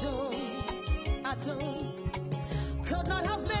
[0.00, 0.34] don't,
[1.24, 1.92] I don't.
[2.86, 3.59] Could not have made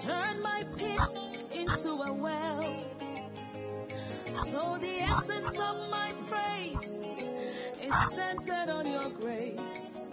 [0.00, 1.00] turn my pit
[1.50, 2.76] into a well.
[4.46, 6.94] So the essence of my praise
[7.82, 10.08] is centered on your grace.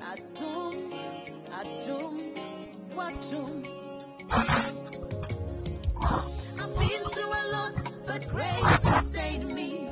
[0.00, 0.90] Adum,
[1.60, 2.34] Adum,
[2.94, 3.66] Watum.
[6.58, 7.74] I've been through a lot,
[8.06, 9.90] but grace sustained me.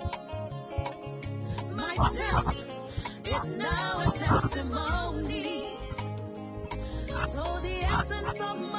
[1.71, 2.65] My test
[3.25, 5.79] is now a testimony.
[7.29, 8.78] So the essence of my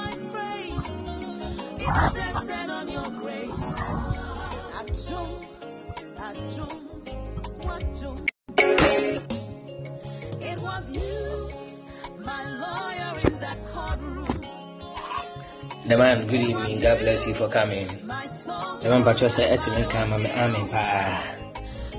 [15.88, 16.81] the man, good evening.
[16.81, 17.88] God bless you for coming.
[17.88, 20.69] The man, but you say, Etimen come, I'm amen.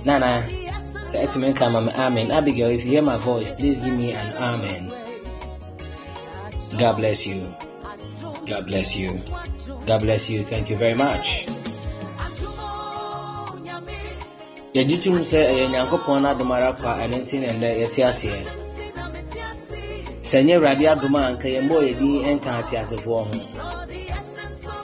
[0.06, 0.46] Nana,
[1.12, 2.30] Etimen come, I'm amen.
[2.30, 4.92] Abigail, if you hear my voice, please give me an amen.
[6.78, 7.52] God bless you.
[8.46, 9.20] God bless you.
[9.86, 10.44] God bless you.
[10.44, 11.46] Thank you very much.
[14.74, 18.46] yɛgye tom sɛ ɛyɛ nyankopɔn no adom ara kwa ɛno nti ne ndɛ yɛte aseɛ.
[20.22, 23.34] Sɛ nyɛ awurade adom a anka yɛmmɔ yɛdin ɛnka ateasefoɔ ho.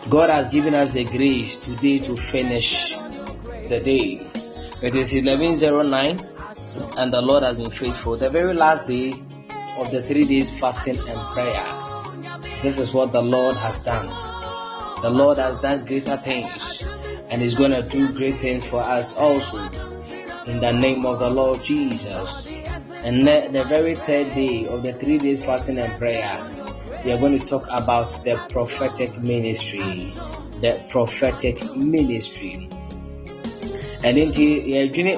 [0.08, 2.96] God has given us the grace today to finish
[3.68, 4.20] the day.
[4.82, 6.18] It is 1109
[6.96, 8.16] and the lord has been faithful.
[8.16, 9.14] The very last day
[9.78, 11.66] of the three days fasting and prayer.
[12.62, 14.10] This is what the lord has done
[15.06, 16.82] the lord has done greater things
[17.30, 19.56] and is going to do great things for us also
[20.46, 22.48] in the name of the Lord Jesus.
[23.04, 26.48] And the, the very third day of the three days fasting and prayer,
[27.04, 30.12] we are going to talk about the prophetic ministry.
[30.60, 32.68] The prophetic ministry.
[34.02, 35.16] And then yɛdwene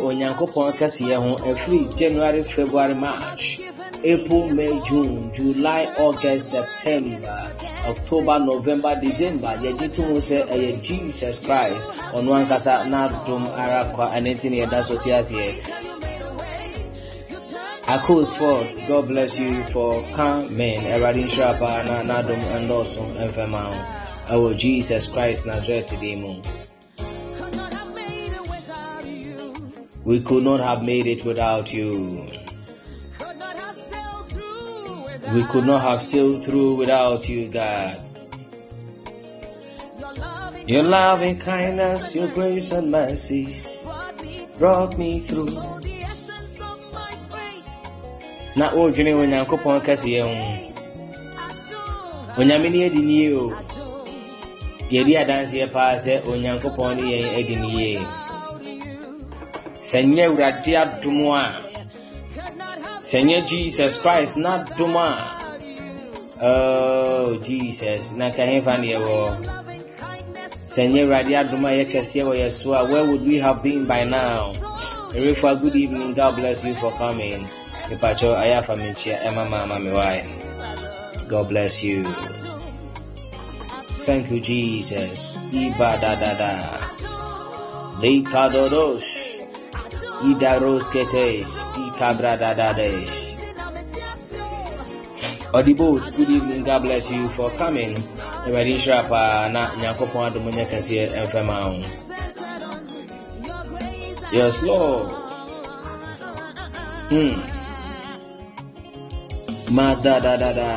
[1.48, 3.60] ɛfiri january february march
[4.04, 7.52] april may june july august september
[7.86, 14.50] october november december yɛgye to ɛyɛ jesus christ ɔno ankasa n'adom ara kwa ɛno nti
[14.50, 14.94] ne yɛda so
[17.88, 20.76] Akos Ford, God bless you for coming.
[20.84, 23.76] Everybody nhyira paa na n'adom ndɔɔso mfɛma ho.
[24.28, 26.42] Ɛwɔ Jesus Christ Nazareth din mu.
[30.04, 32.37] We could not have made it without you.
[35.34, 38.02] We could not have sailed through without you, God.
[40.66, 43.86] Your loving kindness, your grace and mercies
[44.58, 45.52] brought me through.
[48.56, 50.34] Na wodwene onyankopɔn kɛseyɛ ho.
[52.38, 53.52] Onyame ne adi nie o.
[54.90, 58.00] Yɛdi adanseɛ paa sɛ onyankopɔn ne yɛn adi ne yie.
[59.80, 61.67] Sɛ nyɛ Awurade adom a,
[63.08, 65.08] sɛ nyɛ Jesus Christ n'adom duma.
[66.42, 69.22] oh Jesus, na ka hefa ne yɛwɔ.
[70.52, 73.62] Sɛ nyɛ Awurade adom a yɛ kɛseɛ wɔ yɛ so a, where would we have
[73.62, 74.52] been by now?
[75.16, 76.12] Erefa, good evening.
[76.12, 77.48] God bless you for coming.
[77.88, 80.20] Mipacho ayafa minchia Emma Mama Miwai.
[81.28, 82.04] God bless you.
[84.04, 85.38] Thank you, Jesus.
[85.50, 86.78] Iba da da da.
[88.04, 89.08] Likadodosh.
[90.28, 91.87] Idaros ketesh.
[91.98, 93.10] Desh.
[95.50, 96.62] Odibot, good evening.
[96.62, 97.96] God bless you for coming.
[98.46, 101.56] Everybody nhyira paa na nyankopɔn adom nyɛ kɛseɛ mfɛma.
[104.30, 105.10] Yes, Lord.
[107.10, 107.34] Hmm.
[109.74, 110.70] Ma da da da da.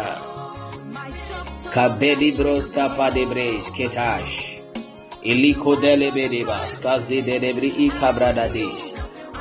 [1.70, 4.58] Kabedi bros kapa de bres ketash.
[5.24, 7.38] Iliko dele bedebas kazi de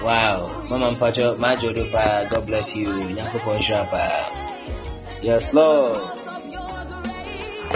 [0.01, 0.39] i da.
[0.39, 0.69] Wow.
[0.69, 2.25] Mama mpacho majodo pa.
[2.31, 2.89] God bless you.
[2.93, 4.31] Nyankopɔn nhyira paa.
[5.23, 6.01] Yes, Lord.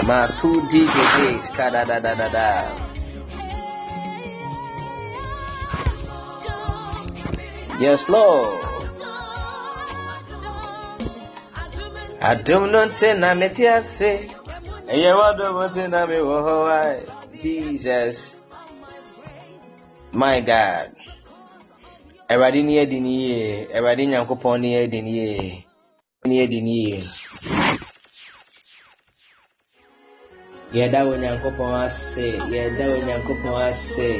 [0.03, 2.51] Ma tu di gedes kada da da da da.
[7.81, 8.61] Yes, Lord.
[12.21, 14.29] Adum no nte na meti ase.
[14.89, 17.01] Eye wadum nte na me wo ho ai.
[17.41, 18.37] Jesus.
[20.13, 20.94] My God.
[22.33, 23.69] Awurade ni edi ni yie.
[23.77, 25.65] Awurade Nyankopɔn ni edi ni yie.
[26.29, 26.99] Ni edi ni yie.
[30.77, 32.27] Yɛda Onyankopɔn ase.
[32.53, 34.11] Yɛda Onyankopɔn ase.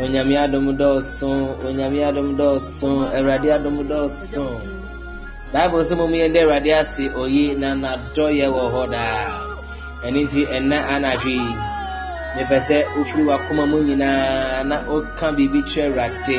[0.00, 1.30] Onyame adom dɔɔso.
[1.66, 2.90] Onyame adom dɔɔso.
[3.16, 4.44] Awurade adom dɔɔso.
[5.54, 9.22] bible sɛ mom yɛda awurade ase oye na n'adɔyɛ wɔ hɔ daa
[10.04, 11.48] ɛno nti ɛnna anadwo yi
[12.36, 16.38] mepɛ sɛ wofiri w'akoma mu nyinaa na woka biribi kyerɛ awurade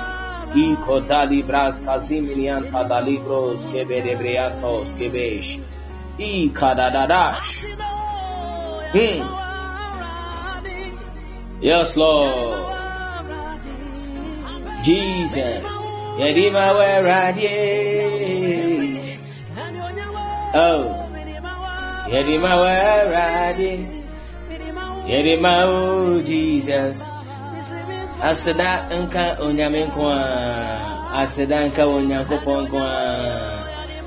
[0.53, 5.59] I kotalibras kaziminianta da libros que bedebriantos que besh.
[6.19, 7.65] I kadadadash.
[8.91, 9.23] Hmm.
[11.61, 12.57] Yes, Lord.
[14.83, 15.63] Jesus.
[16.19, 17.47] Yedima where radi.
[20.53, 21.07] Oh.
[22.09, 23.87] Yedima where radi.
[25.07, 27.10] Yedima oh Jesus.
[28.21, 30.21] Aseda nka onyame nko a.
[31.21, 32.97] Aseda nka onyankopɔn nko a.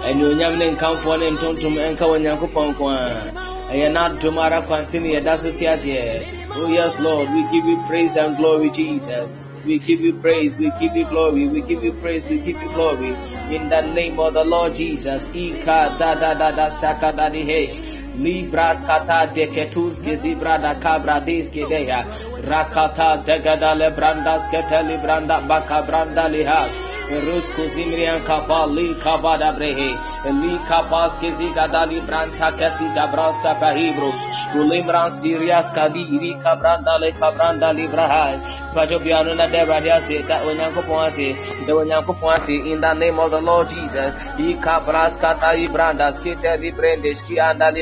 [0.06, 3.00] Ɛne onyam ne nkamfoɔ ne ntontom nka onyankopɔn nko a.
[3.72, 6.22] Ɛyɛ n'adom ara kwantene yɛda so te aseɛ.
[6.54, 9.32] Oh yes, Lord, we give you praise and glory, Jesus.
[9.64, 12.68] We give you praise, we give you glory, we give you praise, we give you
[12.68, 13.16] glory.
[13.50, 15.26] In the name of the Lord Jesus.
[15.34, 18.03] Ika da da da da shaka da di.
[18.14, 22.06] Libras kata deketus ke zibra da cabra diske deha.
[22.46, 26.70] Rakata degada lebrandas kete libranda baka branda lihas.
[27.04, 29.98] Rusko zimrian kapa li kabada brehe.
[30.30, 34.16] Li kapas ke zigada libranta kesi gabrasta pahibros.
[34.54, 38.38] Ulimbran sirias kadiri kabranda le kabranda librahai.
[38.74, 41.34] Pajo biano na debra dia se da onyankopon ase.
[41.66, 44.28] Da onyankopon ase in the name of the Lord Jesus.
[44.38, 47.72] I kabras kata librandas kete librendes ki anda.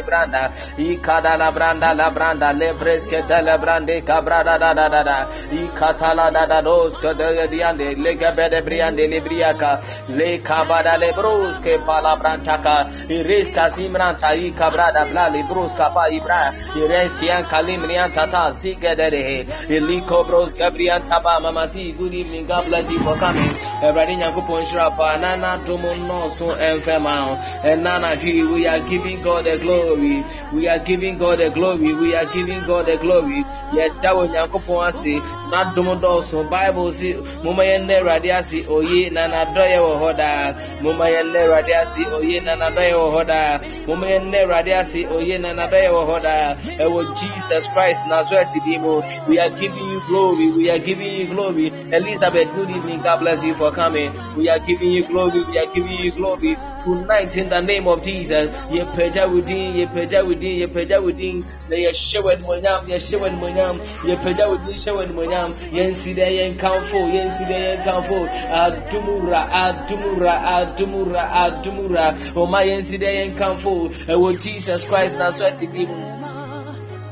[0.78, 5.18] I kada la branda la branda lebres kete lebrande kabrada da da da da.
[5.50, 9.82] I katala da da dos kete diande lega bede briande libriaka.
[10.08, 12.86] Le kabada lebros ke palabrantaka.
[13.10, 16.52] I reska simranta i kabrada bla libros kapa ibra.
[16.74, 19.48] I reski an kalimrian tata zigedere.
[19.68, 21.96] I liko bros gabrian taba mamasi.
[21.96, 22.46] Good evening.
[22.46, 23.54] God bless you for coming.
[23.82, 27.36] Everybody nyankopon shira pa nana domo no so enfema.
[27.64, 30.11] And nana we are giving God the glory.
[30.52, 31.92] We are giving God the glory.
[31.94, 33.44] We are giving God the glory.
[33.76, 35.14] Yɛda wɔ nyankopɔn ase
[35.50, 37.14] n'adom dɔɔso bible si
[37.44, 41.72] moma yɛn nnɛ awurade ase oye na n'adɔyɛ wɔ hɔ daa moma yɛn nnɛ awurade
[41.82, 45.90] ase oye na n'adɔyɛ wɔ hɔ daa moma yɛn nnɛ awurade ase oye na n'adɔyɛ
[45.96, 46.46] wɔ hɔ daa
[46.84, 50.50] ɛwɔ jesus christ nazareth din mu we are giving you glory.
[50.50, 51.68] We are giving you glory.
[51.68, 53.02] Elizabeth good evening.
[53.02, 54.12] God bless you for coming.
[54.36, 55.44] We are giving you glory.
[55.44, 56.56] We are giving you glory.
[56.82, 61.44] Tonight in the name of jesus yɛpagya wo din yɛpagya wo din yɛpagya wo din
[61.68, 66.26] na yɛhyɛ wɔ animonyam yɛhyɛ wɔ animonyam yɛpagya wo din hyɛ wɔ animonyam yɛnsi dɛ
[66.38, 68.18] yɛnkamfo yɛnsi dɛ yɛnkamfo
[68.50, 72.06] adumura adumura adumura adumura.
[72.34, 73.72] Ɔma yɛnsi dɛ yɛnkamfo
[74.06, 76.21] ɛwɔ jesus christ na so ɛte di mu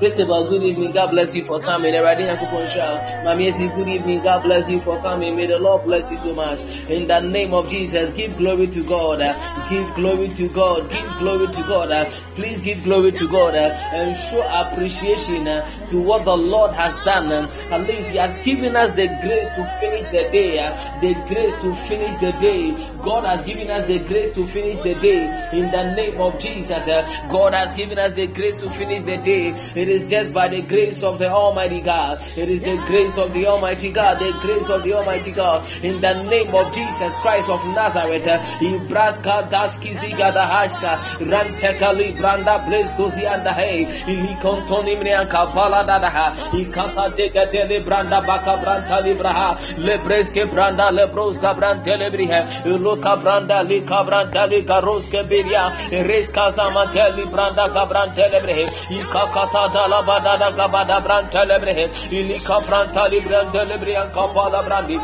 [0.00, 0.92] Christopher, good evening.
[0.92, 1.94] God bless you for coming.
[1.94, 3.22] Everybody, Nyankopon Shah.
[3.22, 4.22] Mami Esi, good evening.
[4.22, 5.36] God bless you for coming.
[5.36, 6.62] May the Lord bless you so much.
[6.88, 9.18] In the name of Jesus, give glory to God.
[9.68, 10.90] Give glory to God.
[10.90, 12.10] Give glory to God.
[12.34, 15.44] Please give glory to God and show appreciation
[15.90, 17.30] to what the Lord has done.
[17.70, 20.56] At least He has given us the grace to finish the day.
[21.02, 22.72] The grace to finish the day.
[23.02, 25.26] God has given us the grace to finish the day.
[25.52, 26.86] In the name of Jesus,
[27.30, 29.50] God has given us the grace to finish the day.
[29.50, 32.20] It is just by the grace of the Almighty God.
[32.36, 34.18] It is the grace of the Almighty God.
[34.18, 35.66] The grace of the Almighty God.
[35.82, 38.26] In the name of Jesus Christ of Nazareth.
[38.62, 40.96] Ibraska daski ziga da hashka.
[41.32, 43.86] Ranteka libranda bleskozi anda hey.
[44.06, 46.34] Ili kontoni mrianka pala da da ha.
[46.52, 49.56] Ikapa teka tele branda baka branta libraha.
[49.78, 52.40] Lebreske branda lebroska brante lebrihe.
[52.64, 55.70] Iluka branda lika branda lika roske biria.
[55.90, 58.66] Reska zamanteli branda kabrante lebrehe.
[58.90, 59.68] Ikakata
[64.64, 64.96] brandi.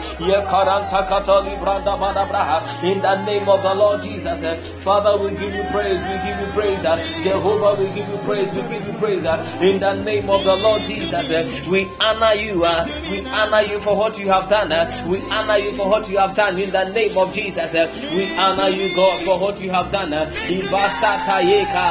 [2.83, 4.43] In the name of the Lord Jesus.
[4.43, 6.01] eh, Father, we give you praise.
[6.03, 6.85] We give you praise.
[6.85, 8.51] eh, Jehovah, we give you praise.
[8.55, 9.25] We give you praise.
[9.25, 11.67] eh, In the name of the Lord Jesus.
[11.69, 12.61] We honor you.
[13.11, 14.71] We honor you for what you have done.
[15.09, 16.59] We honor you for what you have done.
[16.59, 17.73] In the name of Jesus.
[17.73, 20.11] We honor you, God, for what you have done.
[20.13, 21.87] yeka.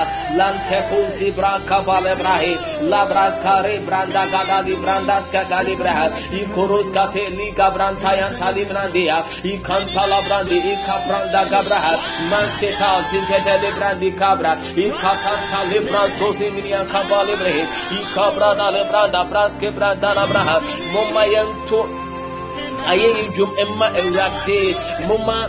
[2.81, 6.07] labras kare branda gagadi brandas kagadi braha
[6.39, 9.17] i koros kate li gabran tayan tali brandia
[9.51, 11.93] i kanta labrandi i kabranda gabraha
[12.31, 14.53] maske ta zinte de brandi kabra
[14.85, 17.67] i katan tali brand dosi minian kabali brehi
[17.99, 20.57] i kabra dale branda braske branda labraha
[20.93, 21.83] mumayan to
[22.93, 24.59] aye jum emma elrakte
[25.07, 25.39] mumma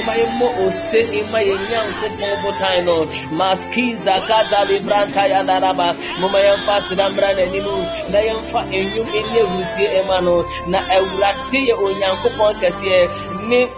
[0.00, 3.04] yɛmmɔ ose mma yɛn nyankopɔn botan no.
[3.38, 7.66] Maskiza kada libranta yandaraba moma yɛmfa aseda mmra n'anim
[8.10, 13.68] na yɛmfa enwum ɛne ahurusie ɛma no na awurade yɛ onyankopɔn kɛseɛ ne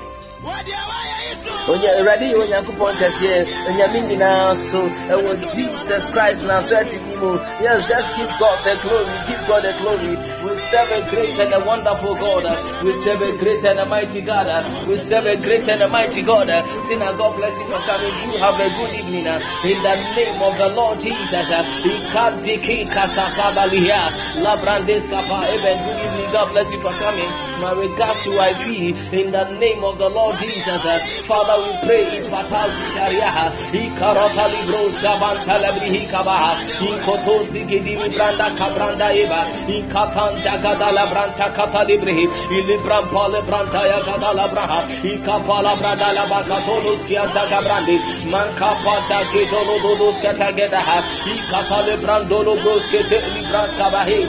[1.68, 3.36] onye awurade yɛ onyankopɔn kɛseɛ
[3.68, 4.80] onyame nyinaa so
[5.12, 7.30] ɛwɔ jesus christ nasorɛte bi mu
[7.62, 9.14] yes just give god the glory.
[9.28, 10.12] Give god the glory
[10.44, 12.44] we serve a great and a wonderful god.
[12.84, 14.48] We serve a great and a mighty god.
[14.88, 16.48] We serve a great and a mighty god.
[16.86, 18.12] Tina god bless you for coming.
[18.32, 19.24] You have a good evening.
[19.24, 21.48] In the name of the lord jesus.
[21.84, 24.10] Ikadiki kasakabaliya.
[24.44, 26.32] Labrandes kapa even good evening.
[26.32, 27.30] God bless you for coming.
[27.62, 30.82] My regards to ip in the name of the lord jesus.
[31.26, 36.52] Father we pray ifatal zikariyaha ikarota libros gabanta lebrihi kabaha.
[36.84, 39.40] Ikotosi gidimi branda kabranda eba.
[39.68, 42.24] Ikatan jagada labranta kata librihi
[42.58, 44.80] ilibran pale branta ya gada labraha
[45.12, 47.96] ikapala brada labakatolus kianta gabrandi
[48.32, 50.98] mankapata ketolo dodos katagedaha
[51.34, 54.20] ikata librandolo bros kete libras kabahi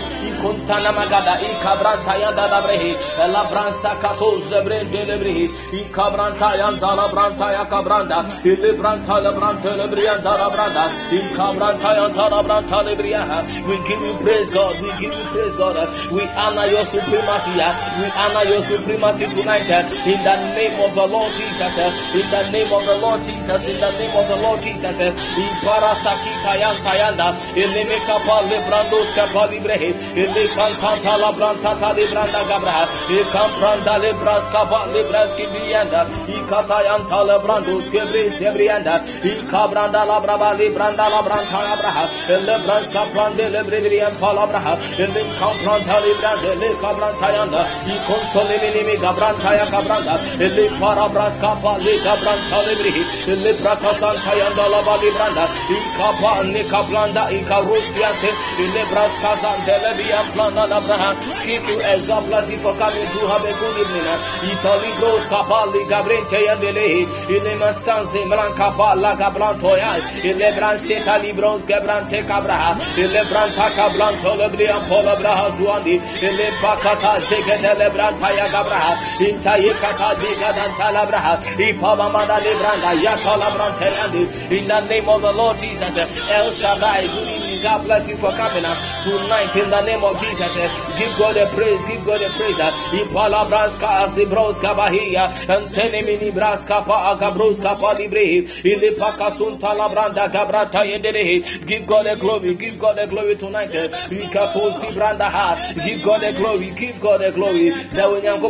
[0.45, 2.95] ikontana magada ikabranta ya da labrehi
[3.33, 11.89] labransa katos zebrende lebrihi ikabranta ya da labranta ya kabranda ilibranta labranta lebrianda labranda ikabranta
[11.97, 15.75] ya da labranta lebriaha we give you praise God we give you praise God.
[16.11, 17.51] We honor your supremacy
[17.97, 19.69] we honor your supremacy tonight
[20.05, 21.75] in the name of the Lord Jesus
[22.13, 24.97] in the name of the Lord Jesus in the name of the Lord Jesus
[25.41, 29.49] iparasaki tayan tayanda ilime kapa librandos kapa
[30.35, 32.77] li cantanta la branta ta libranda gabra.
[33.09, 38.95] Li campranda libras cava libras ki bienda i catayanta la brandus gebris debrienda
[39.31, 42.05] i cabranda la brava libranda la branta la braha
[42.47, 47.63] le bras caprande le brevirian palabra le campranda librande le cabranta yanda.
[47.93, 50.15] İ console minimi gabranta ya cabranda
[50.57, 53.03] le para bras cava le gabranta libri
[53.43, 58.31] le bracasanta yanda la libranda i capa ne caplanda i carustia te
[58.75, 60.14] le bras casante le
[61.45, 64.05] keep you as God bless you for coming to have a good evening
[64.51, 69.91] itali bros kapa le gabrenche yandele ile masanse blanca pa la gabranto ya
[70.23, 74.35] ile branche talibros gabrante kabraha ile branta kabranto
[74.89, 75.95] pola braha zuandi
[76.27, 78.93] ile pakata zegedele branta ya gabraha
[79.27, 83.87] inta yekata digadanta labraha ipama manda libranda yakala brante
[84.51, 87.07] in the name of the Lord Jesus El Shaddai
[87.63, 88.61] God bless you for coming
[89.03, 90.55] tonight in the name of Jesus
[90.97, 92.57] give God a praise give God a praise
[93.01, 100.85] ipala braska asibroska bahia antene mini braska pa agabroska pa libre ile pakasunta labranda gabrata
[100.85, 101.41] yendere.
[101.65, 105.55] Give God a glory give God a glory tonight ikatosi branda ha.
[105.85, 107.69] Give God a glory give God a glory.
[107.69, 108.49] Na wenyango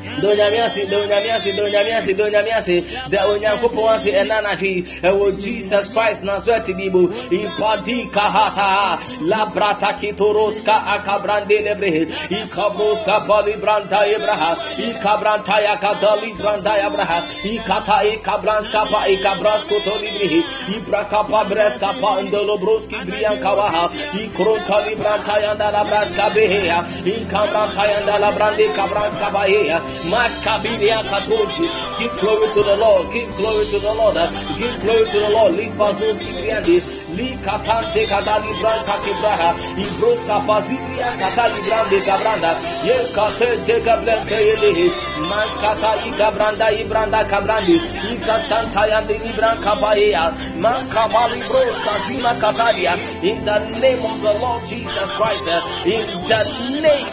[0.00, 6.24] pwasi na na donyamiase donyamiase donyamiase donyamiase da onyankopɔn ase ɛna natwe ɛwɔ jesus christ
[6.24, 8.98] naso ɛte bi mu impadi kahata.
[9.20, 17.20] Labrata kitoroska akabrande lebrehe ikabroska bali branta ebraha ikabranta yakadali branda yabraha.
[17.44, 20.42] Ikata ikabranska pa ikabrasko to librehe
[20.74, 23.88] ibrakapa breska pa ndolobroski brian kawaha.
[24.14, 26.84] Ikronta libranta yanda labraska beheya.
[27.04, 31.66] Ikabranta yanda labrande kabranska baheya Maskabiria Katoji.
[31.98, 33.12] Give glory to the Lord.
[33.12, 34.16] Give glory to the Lord.
[34.16, 35.52] Uh, give glory to the Lord.
[35.54, 36.78] Leave Bazos Kibriandi.
[37.16, 39.50] Li Katante Katali Branca Kibraha.
[39.76, 42.52] Ibros Kapazibria Katali Brande Cabranda.
[42.84, 44.88] Ye Katente Cabrante Yelehi.
[45.28, 47.76] Maskata Ikabranda Ibranda Cabrandi.
[48.14, 50.32] Ika Santa Yandi Libran Kabaya.
[50.56, 52.96] Mankabali Bros Kazima Katalia.
[53.22, 55.46] In the name of the Lord Jesus Christ.
[55.46, 57.06] Uh, in the name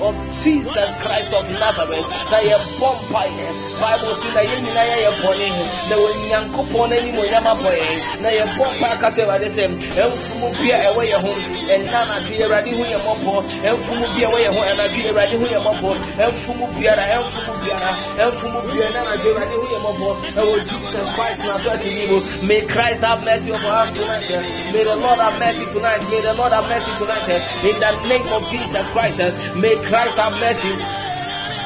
[0.00, 2.06] of Jesus Christ of Nazareth.
[2.30, 5.48] na yɛbɔ mpaeɛ bible si na yɛn nyinaa yɛyɛ bɔne
[5.88, 8.64] na onyankopɔn n'anim onyam abɔ yɛn na yɛbɔ
[9.00, 9.64] ka kyerɛ awurade sɛ
[10.02, 11.30] ɛmfumu bi a ɛwɔ yɛn ho
[11.74, 13.32] ɛnna anadwo awurade ho yɛ mmɔbɔ
[13.70, 15.90] ɛmfumu bi a ɛwɔ yɛn ho anadwo awurade ho yɛ mmɔbɔ
[16.24, 17.90] ɛmfumu biara ɛmfumu biara
[18.24, 22.18] ɛmfumu biara na anadwo awurade ho yɛ mmɔbɔ ɛwɔ jesus christ na so ati mu
[22.46, 24.28] may christ have mercy upon us tonight
[24.72, 27.28] may the lord have mercy tonight may the lord have mercy tonight
[27.64, 29.18] in the name of jesus christ
[29.56, 30.72] may christ have mercy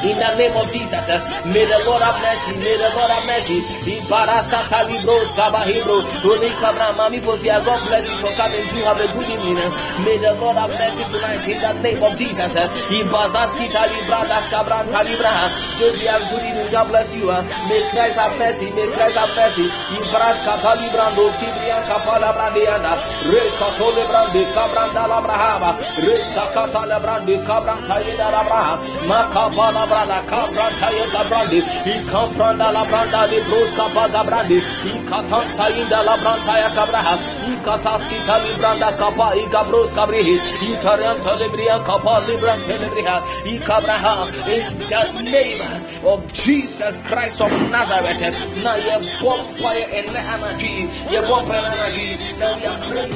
[0.03, 1.07] in the name of Jesus.
[1.07, 1.19] Eh,
[1.53, 2.59] may the Lord have mercy.
[2.59, 3.63] May the Lord have mercy.
[3.87, 6.03] Libros kabahibro.
[6.99, 7.59] Mami fosia.
[7.59, 9.57] Eh, God bless you for coming to have a good evening.
[9.57, 10.03] Eh.
[10.03, 12.53] May the Lord have mercy tonight in the name of Jesus.
[12.91, 15.47] Ibadaski talibradas kabran talibraha.
[15.79, 16.67] Those have good evening.
[16.71, 17.27] God bless you.
[17.71, 18.67] May Christ have mercy.
[18.75, 19.67] May Christ have mercy.
[19.95, 22.99] Ibras katalibrando kibrian kapala brandiana.
[23.31, 25.79] Re katole brandi kabranda labrahaba.
[26.03, 28.75] Re sakata labrandi kabran tayida labraha.
[29.07, 31.59] Makapala branda kabranda yeda brandi.
[31.93, 34.57] Ikabranda labranda de bros kapada brandi.
[34.89, 37.15] Ikatanta inda labranda ya kabraha.
[37.51, 40.35] Ikataski talibranda kapa ikabros kabrihi.
[40.69, 43.17] Itarian talibrian kapa libran telebriha.
[43.53, 44.15] Ikabraha.
[44.49, 45.61] In the name
[46.03, 48.21] of Jesus Christ of Nazareth.
[48.63, 50.89] Now you bomb fire and energy.
[51.13, 52.17] You bomb fire and energy.
[52.39, 53.13] Now we are praying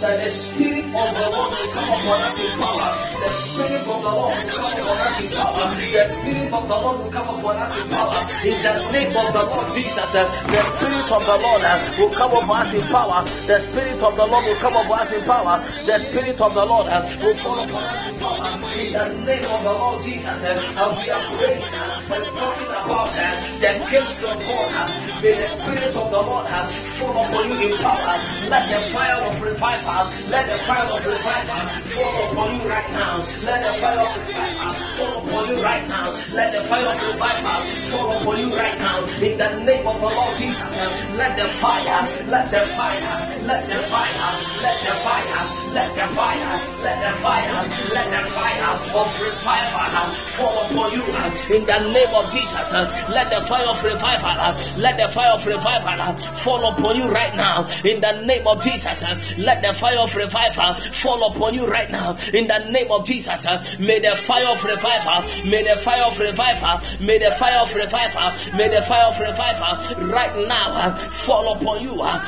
[0.00, 2.90] that the spirit of the Lord will come upon us in power.
[3.24, 5.68] The spirit of the Lord will come upon us in power.
[5.88, 8.20] The spirit of the Lord will come upon us in power.
[8.44, 12.10] In the name of the Lord Jesus, uh, the spirit of the Lord uh, will
[12.14, 13.24] come upon us in power.
[13.46, 15.56] The spirit of the Lord will come upon us in power.
[15.86, 18.50] The spirit of the Lord uh, will fall upon us in power.
[18.78, 23.10] In the name of the Lord Jesus, uh, and we are praying and talking about
[23.14, 23.26] uh,
[23.62, 24.68] the gifts of God.
[24.74, 26.66] uh, May the spirit of the Lord uh,
[26.98, 28.14] fall upon you in power.
[28.48, 31.62] Let the fire of revival, let the fire of revival
[31.94, 33.18] fall upon you right now.
[33.44, 36.07] Let the fire of revival fall upon you right now.
[36.32, 39.04] Let the fire of revival fall upon you right now.
[39.20, 43.66] In the name of the Lord Jesus, uh, let the fire, let the fire, let
[43.68, 44.28] the fire,
[44.62, 45.42] let the fire,
[45.74, 47.60] let the fire, let the fire,
[47.92, 51.02] let the fire of revival uh, fall upon you.
[51.02, 55.08] uh, In the name of Jesus, uh, let the fire of revival, uh, let the
[55.12, 57.66] fire of revival uh, fall upon you right now.
[57.84, 61.90] In the name of Jesus, uh, let the fire of revival fall upon you right
[61.90, 62.16] now.
[62.32, 66.18] In the name of Jesus, uh, may the fire of revival, may the fire of
[66.18, 69.72] revival, may the fire of revival, may the fire of revival
[70.12, 72.02] right now uh, fall upon you.
[72.02, 72.20] uh,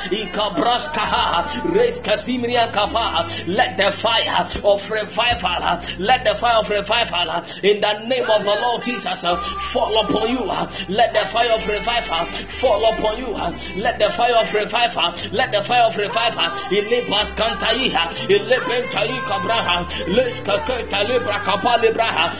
[2.72, 3.28] kapa.
[3.46, 8.24] Let the fire of revival, uh, let the fire of revival uh, in the name
[8.30, 9.36] of the Lord Jesus uh,
[9.72, 10.40] fall upon you.
[10.48, 12.24] uh, Let the fire of revival
[12.60, 13.34] fall upon you.
[13.36, 16.48] uh, Let the fire of revival, let the fire of revival.
[16.72, 22.32] Ilibas kantaiha, ilibentai kabraha, leskaketa libra kapali braha,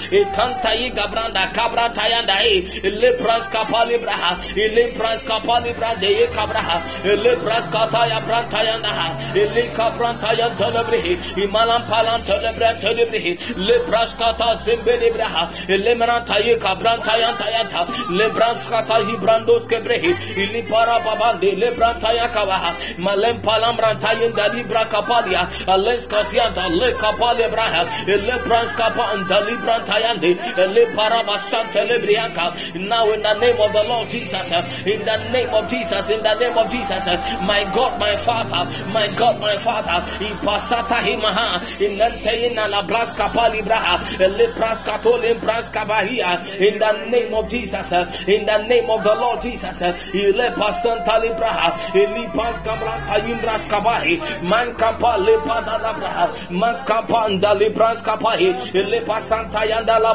[1.11, 2.59] ikantai gabranda kabra tayanda eh.
[2.59, 8.91] e, ilibras kapali braha, ilibras kapali brande e kabraha, ilibras kataya brantayanda
[9.35, 18.69] ilika brantaya telebrihi, imalam palan telebra telebrihi, libras kata zimbeli braha, ilimrantaye kabrantayan tayanta, libras
[18.69, 26.69] kata hibrandos kebrehi, ilipara babande, librantaya kawaha, malem palam rantayin da libra kapalia, ales kasianta,
[26.69, 29.85] le kapale braha, le brans kapa and the libran
[32.75, 36.23] Now in the name of the Lord Jesus, uh, in the name of Jesus, in
[36.23, 41.61] the name of Jesus, uh, my God, my Father, my God, my Father, ipasata himaha,
[41.81, 47.93] inanteyina la bras kapali braha, le bras katolim bras kabahia, in the name of Jesus,
[47.93, 53.01] uh, in the name of the Lord Jesus, uh, ile pasanta libraha, ili pas kamran
[53.07, 59.99] tayim kabahi, man kapa le padala braha, man kapa nda libras kapahi, ile pasanta yanda
[59.99, 60.15] la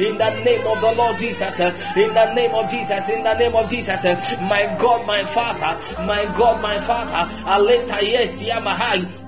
[0.00, 3.34] in the name of the Lord Jesus, uh, in the name of Jesus, in the
[3.34, 9.27] name of Jesus, uh, my God, my Father, my God, my Father, aleta yes yamahai.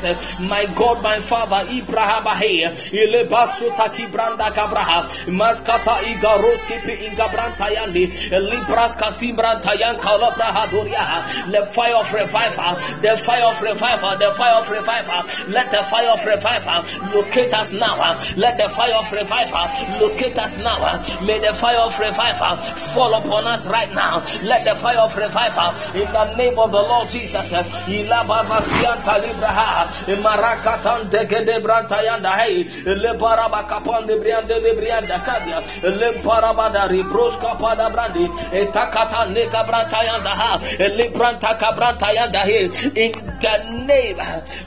[0.39, 9.77] my God, my Father, Ibrahim Bahia, Ilebasuta Kibranda Kabraha, Maskata Igaroski Ingabranta Yandi, Libraska Simbranta
[9.77, 15.51] Yanka Labraha Doria, the fire of revival, the fire of revival, the fire of revival,
[15.51, 16.83] let the fire of revival
[17.13, 19.67] locate us now, let the fire of revival
[19.99, 22.57] locate us now, may the fire of revival
[22.93, 26.81] fall upon us right now, let the fire of revival in the name of the
[26.81, 29.90] Lord Jesus, Ilabasianta Libraha,
[30.21, 37.35] Marakatan Degede Brantayanda Hey, Le Baraba Kapan de Briande de Brianda Kadia, Le Parabada Ribros
[37.39, 44.19] Kapada Brandi, Etakata Neka Brantayanda Ha, Le Branta Kabrantayanda Hey, in the name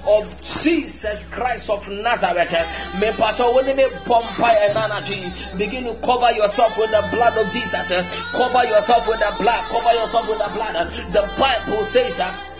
[0.08, 2.52] of Jesus Christ of Nazareth,
[3.00, 7.88] me pato when me pompa energy, begin to cover yourself with the blood of Jesus,
[8.32, 10.90] cover yourself with the blood, cover yourself with the blood.
[11.12, 12.53] The Bible says that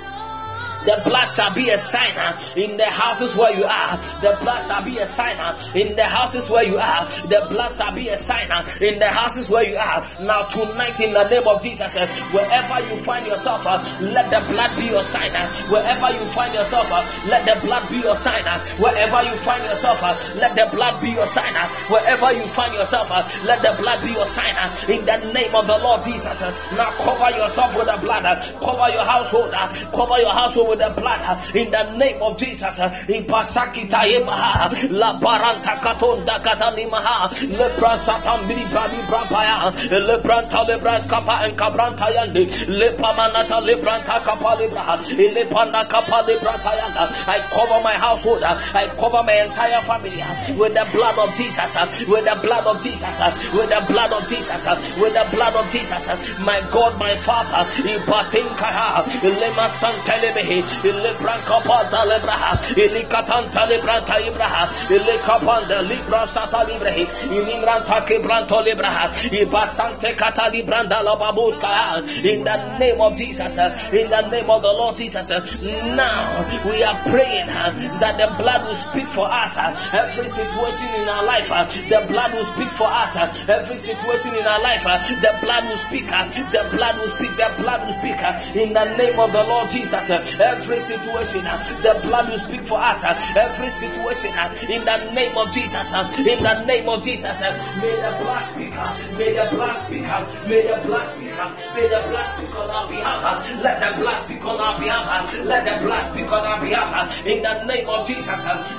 [0.85, 3.97] The blood shall be a sign uh, in the houses where you are.
[4.21, 7.09] The blood shall be a sign uh, in the houses where you are.
[7.25, 10.05] The blood shall be a sign uh, in the houses where you are.
[10.21, 13.65] Now tonight in the name of Jesus, wherever you find yourself,
[14.01, 15.33] let the blood be your sign.
[15.71, 16.91] Wherever you find yourself,
[17.25, 18.45] let the blood be your sign.
[18.79, 20.03] Wherever you find yourself,
[20.37, 21.55] let the blood be your sign.
[21.89, 23.09] Wherever you find yourself,
[23.45, 24.55] let the blood be your sign.
[24.91, 26.41] In the name of the Lord Jesus,
[26.77, 28.25] now cover yourself with the blood.
[28.61, 29.53] Cover your household.
[29.53, 31.21] Cover your household with the blood.
[31.23, 37.99] Uh, in the name of Jesus, uh, in Pasaki Tayemaha, La Baranta Katonda Katanimaha, Lebra
[37.99, 45.89] Satan Bili Bradi Brapaya, Lebranta Lebras Kapa and Cabranta Yandi, Lepamanata Lebranta Kapa Lebra, Lepana
[45.89, 47.29] Kapa Lebranta Yanda.
[47.29, 48.43] I cover my household.
[48.43, 50.23] Uh, I cover my entire family
[50.59, 53.19] with the blood of Jesus, with the blood of Jesus,
[53.53, 54.67] with the blood of Jesus,
[54.99, 56.09] with the blood of Jesus.
[56.41, 66.27] My God, my Father, Ipatinkaha, Lema Santelebehi, Lebranka Pata Lebraha, Ilikatanta Lebranta Ibraha, Ilikapanda Libra
[66.27, 73.57] Sata Librehi, Ilimranta Kebranto Libraha, Ibasante Kata Libranda Lababuska, in the name of Jesus,
[73.93, 75.31] in the name of the Lord Jesus.
[75.31, 79.57] Now we are praying that the blood will speak for us.
[79.93, 83.17] Every situation in our life, the blood will speak for us.
[83.49, 86.07] Every situation in our life, the blood will speak.
[86.07, 87.31] The blood will speak.
[87.37, 88.17] The blood will speak.
[88.57, 90.09] In the name of the Lord Jesus,
[90.55, 91.43] every situation,
[91.83, 93.03] the blood will speak for us.
[93.03, 94.31] Every situation,
[94.71, 97.41] in the name of Jesus, in the name of Jesus,
[97.83, 98.71] may the blood speak.
[99.19, 100.07] May the blood speak.
[100.47, 101.35] May the blood speak.
[101.75, 103.63] May the blood speak on our behalf.
[103.63, 105.35] Let the blood speak on our behalf.
[105.45, 107.27] Let the blood speak on our behalf.
[107.27, 108.27] In the name of Jesus,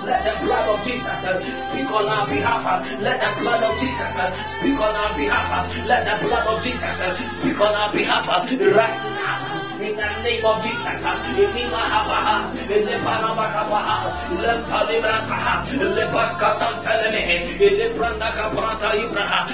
[0.06, 1.20] let the blood of Jesus
[1.68, 2.64] speak on our behalf.
[3.02, 4.14] Let the blood of Jesus
[4.60, 5.88] speak on our behalf.
[5.88, 9.65] Let the blood of Jesus speak on our behalf right now.
[9.76, 15.80] In the name of Jesus, in the Mahabaha, in the Panamakabaha, in the Palibrakaha, in
[15.80, 19.48] the Baskasantelemehe, in the Brandaka Prata Ibraha,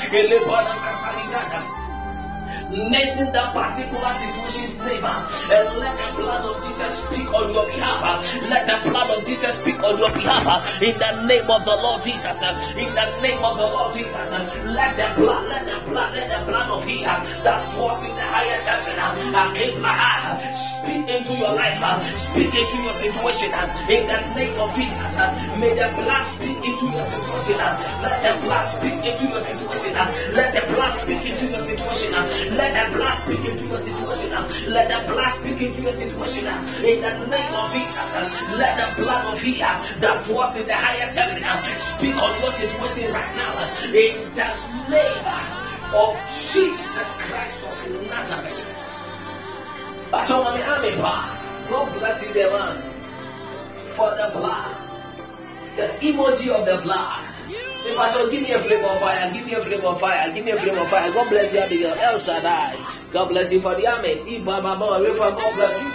[0.45, 1.80] Panamaka Palibraka.
[2.71, 7.65] Mention that particular situation's name uh, and let the blood of Jesus speak on your
[7.67, 7.99] behalf.
[7.99, 10.47] Uh, let the blood of Jesus speak on your behalf.
[10.47, 12.39] Uh, in the name of the Lord Jesus.
[12.79, 14.31] In the name of the Lord Jesus.
[14.71, 18.23] Let the blood, let the blood, let the blood of He that was in the
[18.23, 18.95] highest heaven
[20.55, 21.75] speak into your life.
[22.15, 23.51] Speak into your situation.
[23.91, 25.17] In the name of Jesus.
[25.59, 27.57] May the blood speak into your situation.
[27.99, 29.93] Let the blood speak into your situation.
[30.31, 32.60] Let the blood speak into your situation.
[32.61, 34.71] Let the blood speak into your situation.
[34.71, 36.45] Let the blood speak into your situation.
[36.85, 38.13] In the name of Jesus,
[38.53, 41.41] let the blood of He that was in the highest heaven
[41.79, 43.65] speak on your situation right now.
[43.89, 44.49] In the
[44.93, 45.25] name
[45.95, 48.63] of Jesus Christ of Nazareth.
[50.11, 52.77] But God bless you, there, man.
[53.95, 54.75] For the blood,
[55.77, 57.30] the emoji of the blood.
[57.83, 59.31] Hey, Pastor, give me a flame of fire.
[59.33, 60.31] Give me a flame of fire.
[60.31, 61.11] Give me a flame of fire.
[61.11, 61.95] God bless you, Abigail.
[61.95, 62.77] El Shaddai.
[63.11, 64.45] God bless you for the amen.
[64.45, 65.89] God bless you.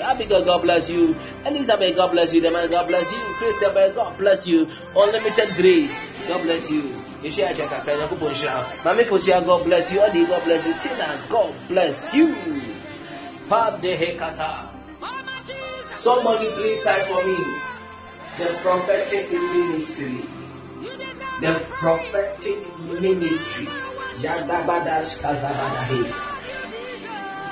[0.00, 1.14] Abigail, God bless you.
[1.44, 2.40] Elizabeth, God bless you.
[2.40, 3.18] The man, God bless you.
[3.36, 4.66] Christopher, God bless you.
[4.96, 5.92] Unlimited grace,
[6.26, 6.84] God bless you.
[7.22, 10.00] Yeshua Chaka, Mami Fosia, God bless you.
[10.00, 10.72] Adi, God bless you.
[10.80, 12.34] Tina, God bless you.
[15.96, 17.36] Somebody please type for me
[18.38, 20.24] the prophetic ministry.
[21.40, 23.66] The prophetic ministry.
[24.24, 26.08] Jagabadash Kazabadahi.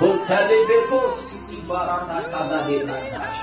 [0.01, 3.41] Hotalebekos Ibarata Kadabadash.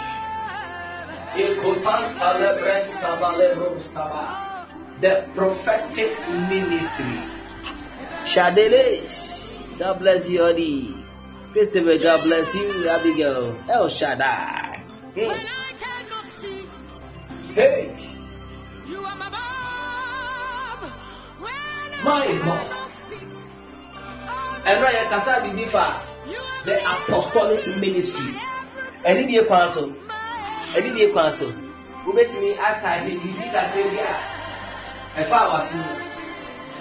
[1.39, 4.67] Ekotan Talebres Kabalebros Kaba.
[5.01, 6.19] The prophetic
[6.51, 7.23] ministry.
[8.27, 9.79] Shadelesh.
[9.79, 11.05] God bless you, Odi.
[11.53, 13.57] Christopher, God bless you, Abigail.
[13.71, 14.83] El Shaddai.
[15.15, 15.58] Hmm.
[17.59, 17.91] Hey.
[22.07, 22.67] My God.
[24.69, 25.99] ɛnura yɛ kasa bibi fa
[26.65, 28.31] the apostolic ministry.
[29.03, 29.91] ɛni die kwan so
[30.77, 31.51] ɛni die kwan so
[32.07, 34.15] wobɛtumi ata ɛdi bibi kakra bi a
[35.21, 35.79] ɛfa awaso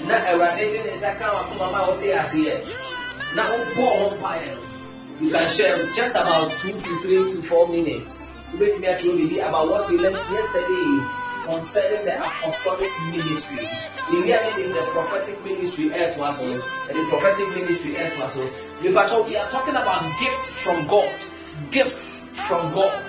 [0.05, 2.61] na ɛwurade de ne nsa kan wakoma ma wɔte aseɛ
[3.35, 4.61] na wobɔ wɔn mpaeɛ no
[5.25, 8.26] you can share just about two to three to four minutes.
[8.53, 13.69] Wobɛtumi atwerɛ bibi about what we learned yesterday concerning the apostolic ministry.
[14.11, 18.09] The reality is the prophetic ministry air to us all, and the prophetic ministry air
[18.11, 18.49] to us all.
[18.81, 21.15] We are talking about gifts from God,
[21.71, 23.03] gifts from God,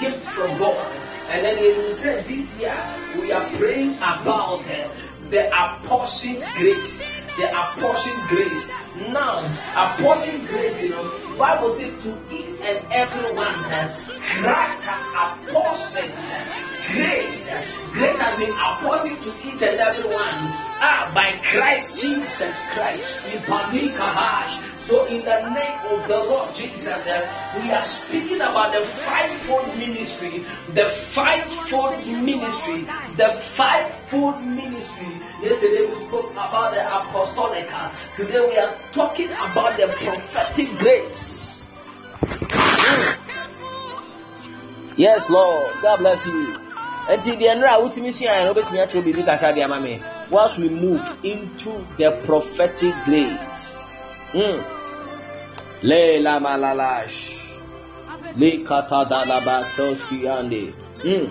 [0.00, 0.86] gifts from God.
[1.30, 2.74] And then we said this year
[3.18, 4.88] we are praying about uh,
[5.30, 7.06] the apportioned grace,
[7.38, 11.04] the apportioned grace Now, apostle grace, you know,
[11.40, 16.12] Bible says to each and everyone Christ has apportioned
[16.92, 17.48] grace.
[17.96, 20.36] Grace has been apportioned to each and everyone
[20.84, 23.24] ah, by Christ Jesus Christ.
[24.90, 29.78] So, in the name of the Lord Jesus, uh, we are speaking about the fivefold
[29.78, 35.06] ministry, the fivefold ministry, the fivefold ministry.
[35.40, 37.70] Yesterday we spoke about the apostolic.
[38.16, 41.62] Today we are talking about the prophetic grace.
[44.96, 45.70] Yes, Lord.
[45.82, 46.58] God bless you.
[47.10, 50.02] nti deɛ nnura a wotumi hyia yɛn no wobɛtumi atwerɛ biribi kakra de ama me
[50.30, 53.82] whilst we move into the prophetic grace
[54.32, 54.79] mm.
[55.82, 57.36] Le lama lalash
[58.36, 61.30] le kata dalaba toski ande mm.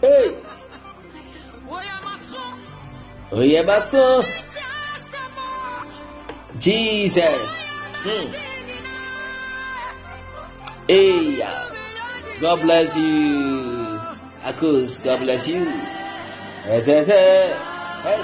[0.00, 0.30] hey
[6.58, 8.28] jesus mm.
[10.88, 11.64] hey.
[12.40, 14.00] God bless you.
[14.42, 15.64] Akus, God bless you.
[15.64, 17.56] Yes, yes, yes.
[18.02, 18.20] Hey.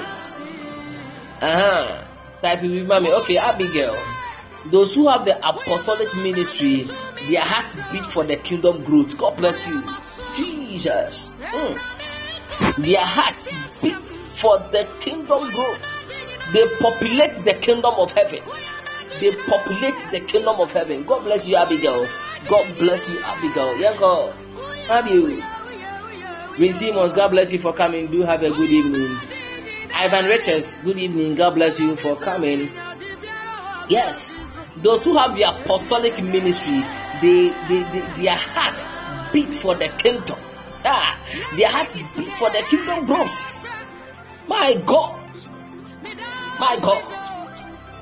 [1.41, 2.10] Uh-huh.
[2.41, 3.11] Type with mommy.
[3.11, 3.97] Okay, Abigail.
[4.71, 6.83] Those who have the apostolic ministry,
[7.29, 9.17] their hearts beat for the kingdom growth.
[9.17, 9.83] God bless you.
[10.35, 11.29] Jesus.
[11.41, 12.85] Mm.
[12.85, 13.47] Their hearts
[13.81, 14.05] beat
[14.39, 15.79] for the kingdom growth.
[16.53, 18.41] They populate the kingdom of heaven.
[19.19, 21.03] They populate the kingdom of heaven.
[21.05, 22.07] God bless you, Abigail.
[22.49, 23.77] God bless you, Abigail.
[23.77, 24.31] Yanko,
[24.87, 25.43] have you?
[26.57, 28.11] Vin Simmons, God bless you for coming.
[28.11, 29.17] Do have a good evening.
[29.93, 31.35] Ivan Richards, good evening.
[31.35, 32.71] God bless you for coming.
[33.89, 34.43] Yes,
[34.77, 36.81] those who have the apostolic ministry,
[37.21, 38.85] they, they, they their hearts
[39.33, 40.39] beat for the kingdom.
[40.85, 41.19] Ah,
[41.57, 43.67] their hearts beat for the kingdom growth.
[44.47, 45.19] My God,
[46.59, 47.03] my God.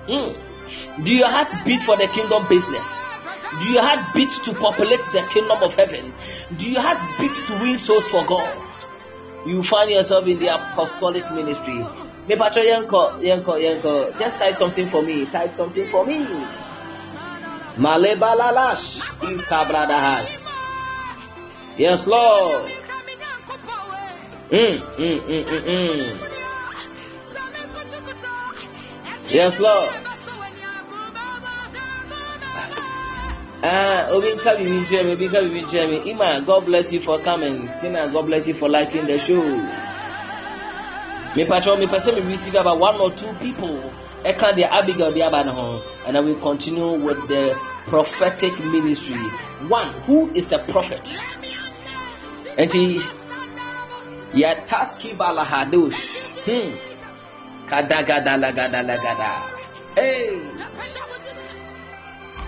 [0.07, 1.03] Mm.
[1.03, 3.09] Do your heart beat for the kingdom business?
[3.61, 6.13] Do your heart beat to populate the kingdom of heaven?
[6.57, 8.68] Do your heart beat to win souls for God?
[9.45, 11.85] You find yourself in the apostolic ministry.
[12.27, 14.11] Me patro yanko, yanko, yanko.
[14.19, 15.25] Just type something for me.
[15.25, 16.25] Type something for me.
[17.77, 20.45] Malebalalash ikabradahash.
[21.77, 22.69] Yes, Lord.
[24.51, 26.29] Mm, mm, mm, mm, mm.
[29.31, 30.08] Yes, Lord.
[33.61, 36.11] Ah, Obi nka bibi nkyerɛ me, Obi nka bibi me.
[36.11, 37.69] Ima, God bless you for coming.
[37.81, 39.43] Tina, God bless you for liking the show.
[41.35, 43.91] Me patro, me person me receive about one or two people.
[44.23, 47.53] Eka the Abigail the aba ne ho, and then we continue with the
[47.87, 49.19] prophetic ministry.
[49.67, 51.19] One, who is a prophet?
[52.57, 52.99] Enti
[54.33, 55.99] Yataski balahadush.
[56.45, 56.75] Hmm.
[57.69, 59.95] Kadagada lagada lagada.
[59.95, 60.41] Hey.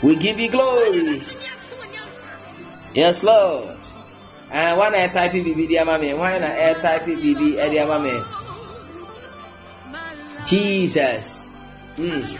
[0.04, 1.24] We give you glory.
[2.94, 3.78] Yes, Lord.
[4.50, 8.26] And one air type BB diamame, one air type BB diamame.
[10.46, 11.50] Jesus.
[11.96, 12.40] Mm.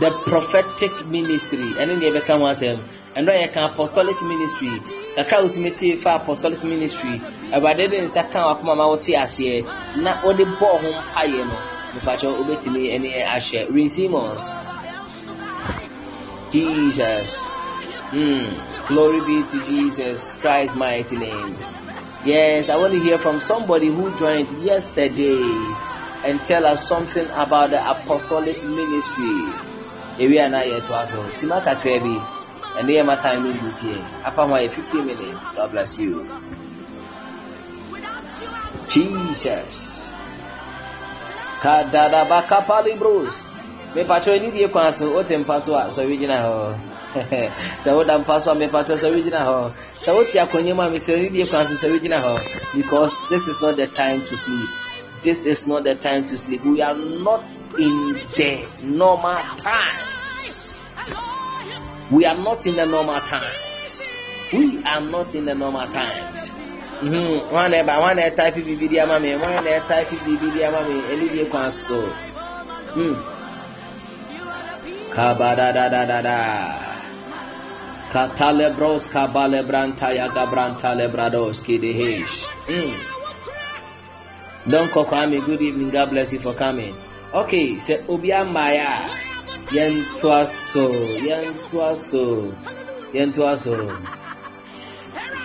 [0.00, 1.74] The prophetic ministry.
[1.78, 2.88] And then they become one them.
[3.14, 4.80] And then you can apostolic ministry.
[5.16, 7.20] kakra wotumi tie fa apostolic ministry
[7.52, 9.66] awurade de nsa ka wakoma ma wote aseɛ
[9.96, 14.44] na wode bɔɔ ho mpaeɛ no mepakyɛ wobɛtumi ɛne ahyɛ resimons
[16.52, 17.30] jesus.
[18.12, 18.46] Mm.
[18.88, 21.54] glory be to jesus christ mighty name.
[22.24, 25.42] Yes i want to hear from somebody who joined yesterday
[26.24, 29.38] and tell us something about the apostolic ministry.
[30.18, 32.14] Ewi ana yɛtoa so sima kakra bi
[32.78, 35.42] ɛne yɛ ma time no ndu tie apa ho ayɛ 15 minutes.
[35.56, 36.26] God bless you.
[38.88, 39.99] Jesus
[41.62, 43.44] kadadabakapali bros
[43.94, 46.78] mepatwɛ ani die kwan so wote mpa so a sɛ wogyina hɔ
[47.82, 51.28] sɛ woda mpa so a mepatwɛ sɛ wogyina hɔ sɛ wote akonnwa a mesɛ ani
[51.28, 52.34] die kwan so sɛ wogyina hɔ
[52.76, 54.68] because this is not the time to sleep.
[55.22, 56.64] This is not the time to sleep.
[56.64, 57.44] We are not
[57.78, 60.72] in the normal times.
[62.10, 64.08] We are not in the normal times.
[64.50, 66.50] We are not in the normal times
[67.02, 70.60] wọn na ɛba wọn na ɛtaipe biribi di ama mi wọn na ɛtaipe biribi di
[70.64, 72.00] ama mi ɛni die kwan so
[75.14, 76.38] kabadadadada
[78.12, 82.34] katalebros kabalebranta yagabranta lebrados kidihish
[84.70, 86.94] don kɔkɔ ami good evening god bless you for coming.
[87.32, 89.08] Okay sɛ obi amaya
[89.72, 90.88] yɛn toa so
[91.26, 92.52] yɛn toa so
[93.14, 93.74] yɛn toa so.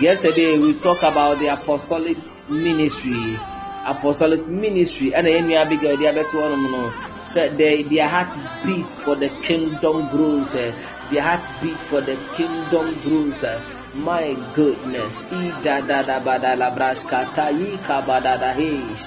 [0.02, 2.18] Yesterday we talked about the apostolic
[2.50, 3.40] ministry.
[3.86, 6.92] Apostolic ministry ɛna yɛn nua abigail de abɛto hɔnom no.
[7.24, 8.36] Sɛ they their heart
[8.66, 10.74] beat for the kingdom growth uh,
[11.10, 13.62] their heart beat for the kingdom growth uh,
[13.96, 15.16] my goodness.
[15.32, 19.00] I da da ba da la brash kata yi ka ba da da heish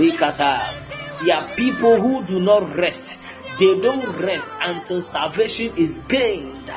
[0.00, 0.80] likata.
[1.26, 3.18] There are people who do not rest.
[3.58, 6.72] They don't rest until salvation is gained.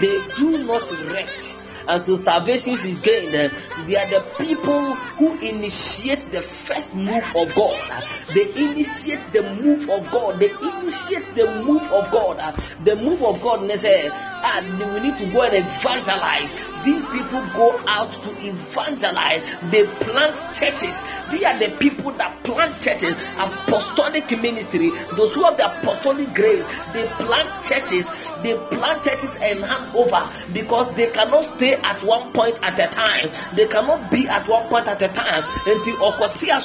[0.00, 1.58] They do not rest
[1.88, 3.52] until salvation is gained.
[3.86, 8.04] They are the people who initiate the first move of God.
[8.34, 10.40] They initiate the move of God.
[10.40, 12.38] They initiate the move of God.
[12.84, 16.54] The move of God, they say, and we need to go and evangelize.
[16.84, 19.42] These people go out to evangelize.
[19.70, 21.02] They plant churches.
[21.30, 23.14] They are the people that plant churches.
[23.38, 24.90] Apostolic ministry.
[25.16, 28.06] Those who have the apostolic grace, they plant churches.
[28.42, 32.86] They plant churches and hand over because they cannot stay at one point at a
[32.88, 33.30] time.
[33.56, 35.44] They cannot be at one point at a time.
[35.66, 36.60] Until Okotia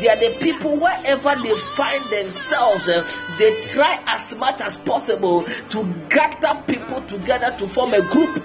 [0.00, 5.44] They are the people wherever they find themselves, uh, they try as much as possible
[5.70, 8.42] to gather people together to form a group.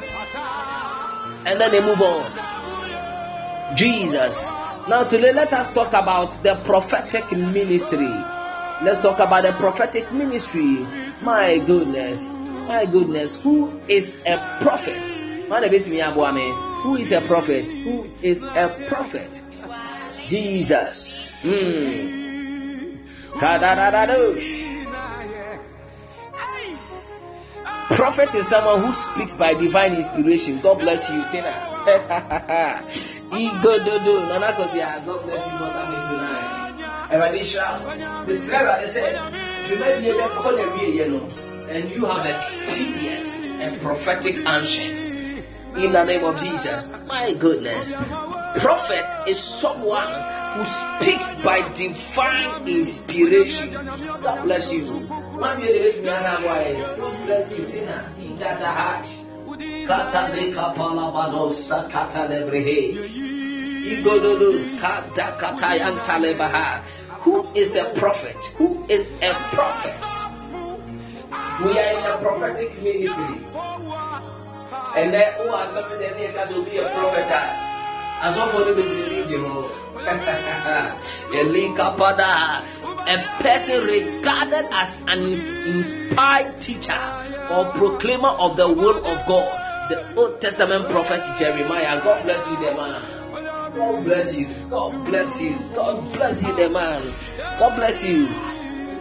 [1.46, 3.76] And then they move on.
[3.76, 4.48] Jesus.
[4.88, 8.10] Now today let us talk about the prophetic ministry.
[8.82, 10.88] Let's talk about the prophetic ministry.
[11.24, 12.30] My goodness.
[12.70, 13.36] My goodness.
[13.42, 14.94] Who is a prophet?
[16.84, 17.66] Who is a prophet?
[17.66, 19.42] Who is a prophet?
[20.28, 21.20] Jesus.
[21.42, 22.94] Hmm.
[27.90, 30.60] Prophet is someone who speaks by divine inspiration.
[30.62, 31.50] God bless you, Tina.
[33.34, 34.28] Ego dodo.
[34.30, 35.04] Nana Kosia.
[35.08, 37.10] God bless you for coming tonight.
[37.10, 38.28] Eradisha.
[38.28, 39.18] The Sarah said,
[39.68, 45.92] You may be able to call a and you have experienced a prophetic answer in
[45.92, 46.98] the name of Jesus.
[47.06, 47.94] My goodness.
[48.58, 50.12] Prophet is someone
[50.56, 50.66] who
[51.00, 53.72] speaks by divine inspiration.
[53.72, 54.86] God bless you.
[67.20, 68.38] Who is a prophet?
[68.58, 70.29] Who is a prophet?
[71.64, 73.46] We are in a prophetic ministry.
[74.96, 77.30] And then who are some of here because will be a prophet.
[78.22, 79.70] As one for them believe you.
[83.10, 85.22] A person regarded as an
[85.68, 86.98] inspired teacher
[87.50, 89.90] or proclaimer of the will of God.
[89.90, 92.02] The Old Testament prophet Jeremiah.
[92.04, 93.20] God bless you, the man.
[93.34, 94.48] God bless you.
[94.70, 95.58] God bless you.
[95.76, 97.14] God bless you, the man.
[97.60, 98.28] God bless you.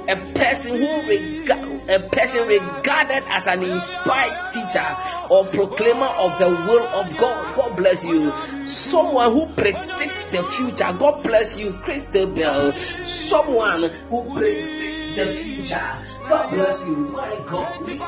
[0.09, 4.85] A person who regard a person regarded as an inspired teacher
[5.31, 7.57] or proclaimer of the will of God.
[7.57, 8.31] God bless you.
[8.67, 10.93] Someone who predicts the future.
[10.93, 12.75] God bless you, Christabel.
[13.07, 16.05] Someone who predicts the future.
[16.29, 16.97] God bless you.
[17.09, 17.89] My God.
[17.89, 18.05] I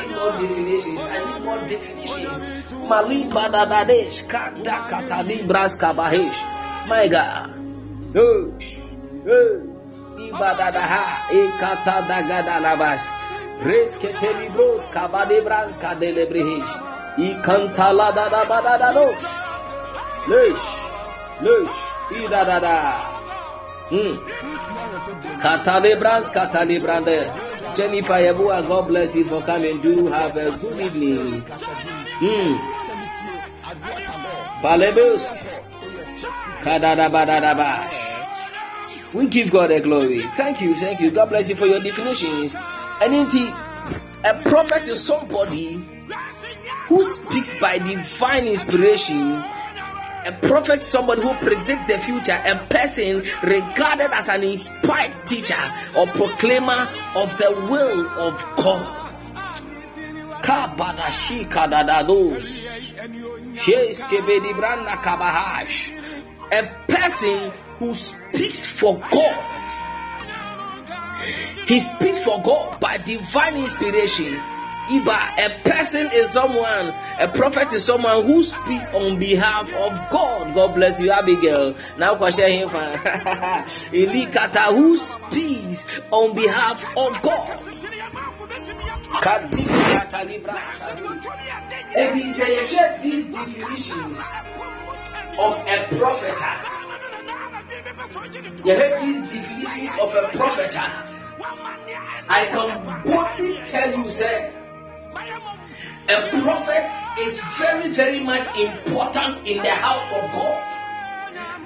[0.00, 1.00] need more definitions.
[1.00, 2.38] I need more definitions.
[2.72, 6.38] Mali badadadesh kada katadibras kabahesh.
[6.86, 7.50] My God.
[8.14, 8.54] Oh.
[9.26, 9.73] Oh
[10.18, 13.02] ibadadaha ikata dagadalabas
[13.66, 16.72] resketelibros kabadebras kadelebrehish
[17.18, 19.20] ikantala dadabadadados
[20.30, 20.66] lesh
[21.42, 21.76] lesh
[22.14, 22.78] idadada
[23.90, 24.14] hmm
[25.42, 27.30] katalebras katalebrande
[27.74, 29.80] Jennifer Yabua, God bless you for coming.
[29.82, 31.42] Do have a good evening.
[32.22, 32.54] Hmm.
[34.62, 35.26] Balebus.
[36.62, 38.13] Kadadabadadabash.
[39.14, 40.22] We give God the glory.
[40.36, 41.12] Thank you, thank you.
[41.12, 42.52] God bless you for your definitions.
[42.54, 43.54] And indeed,
[44.24, 45.84] a prophet is somebody
[46.88, 49.32] who speaks by divine inspiration.
[49.32, 52.32] A prophet is somebody who predicts the future.
[52.32, 59.00] A person regarded as an inspired teacher or proclaimer of the will of God.
[66.52, 67.52] A person
[67.84, 69.50] who speaks for God.
[71.66, 74.40] He speaks for God by divine inspiration.
[74.88, 80.54] Iba, a person is someone, a prophet is someone who speaks on behalf of God.
[80.54, 81.74] God bless you, Abigail.
[81.98, 82.68] Now, question him.
[82.68, 87.60] Ilikata, who speaks on behalf of God.
[91.96, 94.18] And he said, these definitions
[95.38, 96.83] of a prophet
[98.64, 100.74] you heard these definitions of a prophet.
[102.28, 104.52] I can boldly tell you, sir,
[106.08, 110.70] a prophet is very, very much important in the house of God.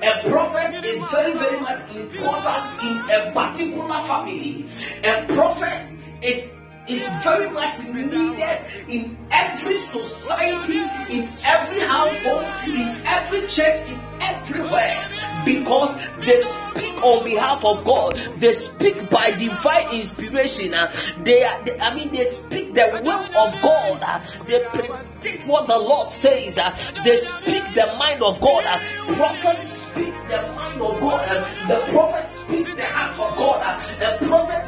[0.02, 4.66] A prophet is very, very much important in a particular family.
[5.04, 5.88] A prophet
[6.22, 6.52] is
[6.88, 15.08] is very much needed in every society, in every household, in every church, in everywhere
[15.44, 18.16] because they speak on behalf of God.
[18.38, 20.74] They speak by divine inspiration.
[20.74, 24.02] Uh, they, they, I mean, they speak the will of God.
[24.02, 26.58] Uh, they predict what the Lord says.
[26.58, 28.64] Uh, they speak the mind of God.
[28.66, 31.28] Uh, prophets speak the mind of God.
[31.28, 33.62] Uh, the prophets speak the heart of God.
[33.62, 34.67] Uh, a prophet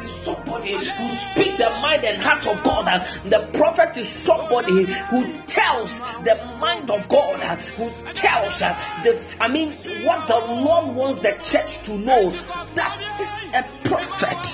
[0.61, 3.07] somebody who speaks the mind and heart of God.
[3.25, 7.41] The prophet is somebody who tells the mind of God.
[7.77, 12.31] Who tells the, I mean, what the Lord wants the church to know.
[12.75, 14.47] That is a prophet.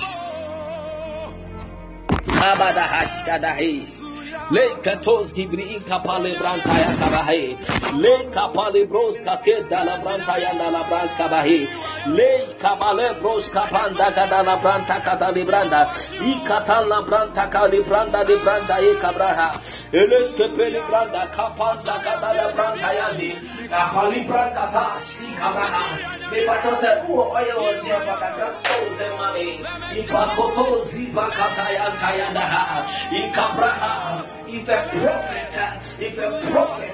[4.50, 8.00] Le katos gibri in kapale branta ya kabahe.
[8.00, 11.68] Le kapale bros kake la branta ya la bras kabahe.
[12.16, 15.92] Le kabale bros kapanda kada la branta kada li branda.
[16.16, 19.60] I katan la branta kali branda li branda e kabraha.
[19.92, 23.34] Eles ke peli branda kapasa kada la branta ya ni.
[23.68, 26.30] Apali bras kata shi kabraha.
[26.32, 29.60] Me pacho se uo oye o jefa kakra so se mami.
[29.92, 32.86] I pakoto ziba kata ya tayanda ha.
[33.12, 34.37] I kabraha.
[34.50, 36.88] If a prophet, if a prophet.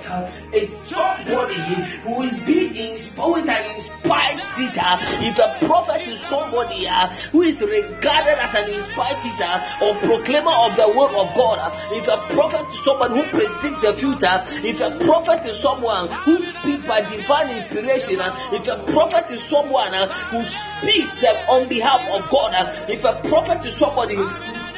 [0.52, 1.54] Is somebody
[2.02, 4.90] who is being who is an inspired teacher,
[5.22, 10.52] if a prophet is somebody uh, who is regarded as an inspired teacher or proclaimer
[10.52, 14.80] of the word of God, if a prophet is someone who predicts the future, if
[14.80, 18.20] a prophet is someone who speaks by divine inspiration,
[18.52, 20.44] if a prophet is someone uh, who
[20.82, 24.16] speaks them on behalf of God, if a prophet is somebody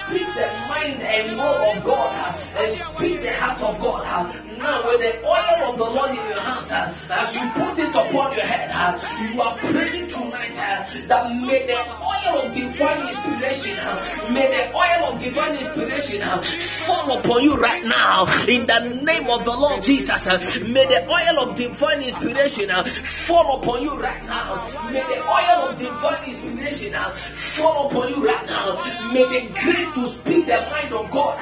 [0.09, 4.45] who speaks the mind and will of God and speak the heart of God.
[4.59, 7.91] Now, with the oil of the Lord in your hands, uh, as you put it
[7.91, 8.99] upon your head, uh,
[9.33, 13.77] you are praying tonight uh, that may the oil of divine inspiration,
[14.33, 19.45] may the oil of divine inspiration fall upon you right now in the name of
[19.45, 20.27] the Lord Jesus.
[20.27, 22.71] May the oil of divine inspiration
[23.05, 24.67] fall upon you right now.
[24.91, 28.77] May the oil of divine inspiration fall upon you right now.
[29.13, 31.37] May the grace to speak the mind of God,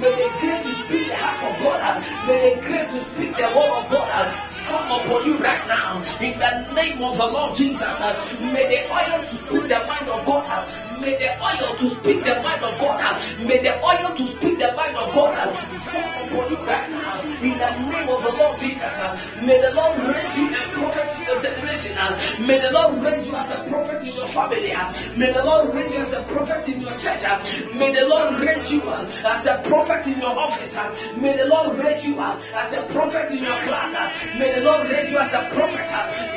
[0.00, 3.42] may the grace to speak the heart of God, may the grace to speak the
[3.42, 4.32] word of God
[4.66, 8.00] fall upon you right now in the name of the Lord Jesus.
[8.40, 10.68] May the oil to speak the mind of God,
[11.00, 14.72] may the oil to speak the mind of God, may the oil to speak the
[14.74, 15.78] mind of God
[16.68, 19.32] now in the name of the Lord Jesus.
[19.42, 22.46] May the Lord raise you a prophet in your generation.
[22.46, 24.72] May the Lord raise you as a prophet in your family.
[25.16, 27.22] May the Lord raise you as a prophet in your church.
[27.74, 30.76] May the Lord raise you as a prophet in your office.
[31.16, 33.94] May the Lord raise you as a prophet in your class.
[34.38, 35.88] May the Lord raise you as a prophet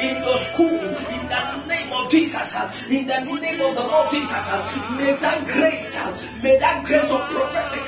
[0.02, 0.80] in your school.
[0.80, 2.56] In the name of Jesus.
[2.90, 4.44] In the name of the Lord Jesus.
[4.52, 5.96] May that grace,
[6.44, 7.88] may that grace of prophetic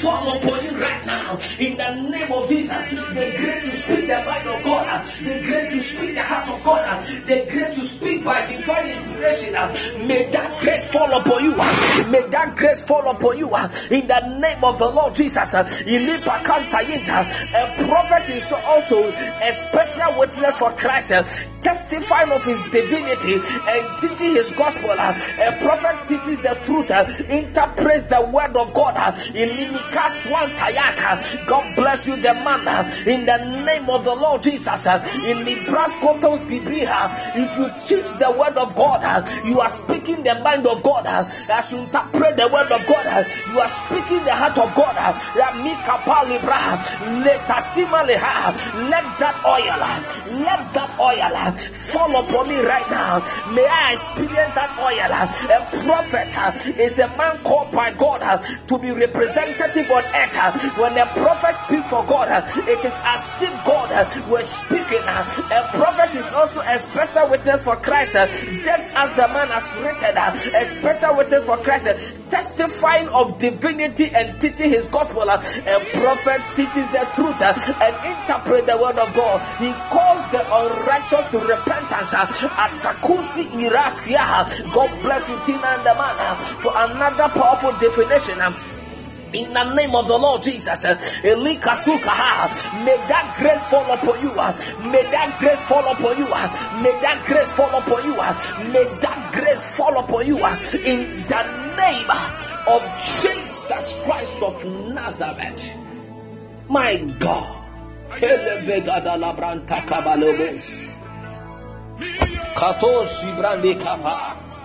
[0.00, 1.38] fall upon you right now.
[1.60, 2.90] In the name of Jesus.
[2.90, 5.06] The grace to speak the mind of God.
[5.06, 7.06] The grace to speak the heart of God.
[7.26, 9.52] The grace to speak by divine inspiration.
[10.08, 11.54] May that grace fall upon you.
[12.10, 13.48] May that grace fall upon you.
[13.90, 15.52] In the name of the Lord Jesus.
[15.54, 15.64] A
[17.88, 21.12] prophet is also a special witness for Christ,
[21.62, 24.90] testifying of his divinity and teaching his gospel.
[24.90, 26.90] A prophet teaches the truth,
[27.28, 28.94] interprets the word of God.
[31.46, 32.60] God bless you, the man.
[33.06, 34.86] In the name of the Lord Jesus.
[34.86, 40.82] In Nebraska, if you teach the word of God, you are speaking the mind of
[40.82, 41.06] God.
[41.06, 44.96] As you interpret the word of God, you are speaking the heart of God.
[45.30, 45.54] Let
[49.18, 49.78] that oil,
[50.40, 51.52] let that oil
[51.90, 53.20] fall upon me right now.
[53.52, 55.00] May I experience that oil.
[55.00, 55.26] A
[55.84, 56.28] prophet
[56.78, 60.76] is a man called by God to be representative on earth.
[60.76, 63.90] When a prophet speaks for God, it is as if God
[64.28, 65.02] was speaking.
[65.06, 65.24] A
[65.72, 70.66] prophet is also a special witness for Christ, just as the man has written, a
[70.66, 75.22] special witness for Christ, testifying of divinity and teaching his gospel.
[75.28, 79.40] A prophet teaches the truth and interprets the word of God.
[79.58, 82.10] He calls the unrighteous to repentance.
[82.14, 84.72] Atakusi iraskia.
[84.72, 88.38] God bless you, Tina and the man, for another powerful definition.
[89.32, 94.32] In the name of the Lord Jesus, uh, may that grace fall upon you.
[94.32, 94.52] Uh,
[94.90, 96.26] may that grace fall upon you.
[96.26, 98.14] Uh, may that grace fall upon you.
[98.72, 100.36] May that grace fall upon you.
[100.38, 101.42] In the
[101.76, 102.10] name
[102.66, 102.82] of
[103.22, 105.74] Jesus Christ of Nazareth.
[106.68, 107.56] My God.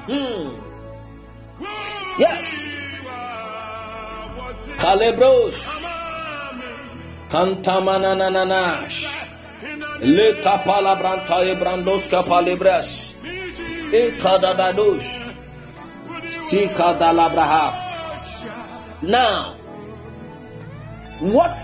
[0.08, 0.50] Hmm.
[2.20, 2.75] Yes.
[4.78, 5.56] Kalebros.
[7.30, 9.08] Kantamanananash.
[10.02, 13.16] Le kapala branta ebrandos kapalebras.
[13.92, 15.10] E kadadadosh.
[16.30, 17.86] Sika dalabraha.
[19.02, 19.56] Now,
[21.20, 21.58] what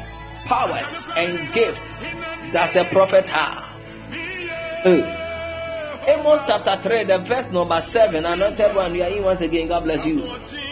[0.46, 2.00] powers and gifts
[2.52, 3.64] does a prophet have?
[4.86, 5.22] Uh,
[6.08, 8.26] Amos chapter 3, the verse number 7.
[8.26, 9.68] Anointed one, you are in once again.
[9.68, 10.24] God bless you.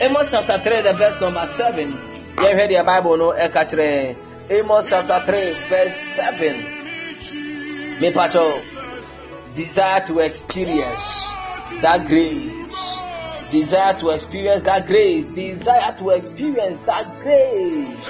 [0.02, 2.19] Amos chapter 3, the verse number 7.
[2.40, 3.34] Heard your Bible, no?
[3.34, 8.00] Amos chapter 3, verse 7.
[8.00, 8.62] Me pacho,
[9.54, 11.26] desire to experience
[11.82, 12.98] that grace.
[13.52, 15.26] Desire to experience that grace.
[15.26, 18.10] Desire to experience that grace.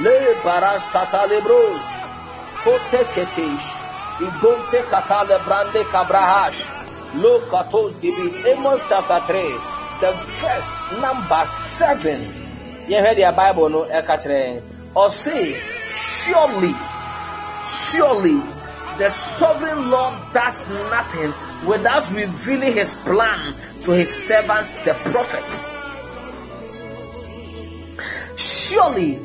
[0.00, 1.82] Le baras katalebros.
[2.62, 3.66] Kote ketish.
[4.20, 6.62] Igonte katale brande kabrahash.
[7.16, 8.30] Lo katos gibi.
[8.52, 9.58] Amos chapter 3,
[10.00, 12.45] the verse number 7.
[12.88, 14.62] Heard your Bible, no?
[14.94, 15.60] Or say,
[15.90, 16.74] surely,
[17.90, 18.40] surely,
[18.98, 21.34] the sovereign Lord does nothing
[21.66, 25.82] without revealing his plan to his servants, the prophets.
[28.40, 29.16] Surely,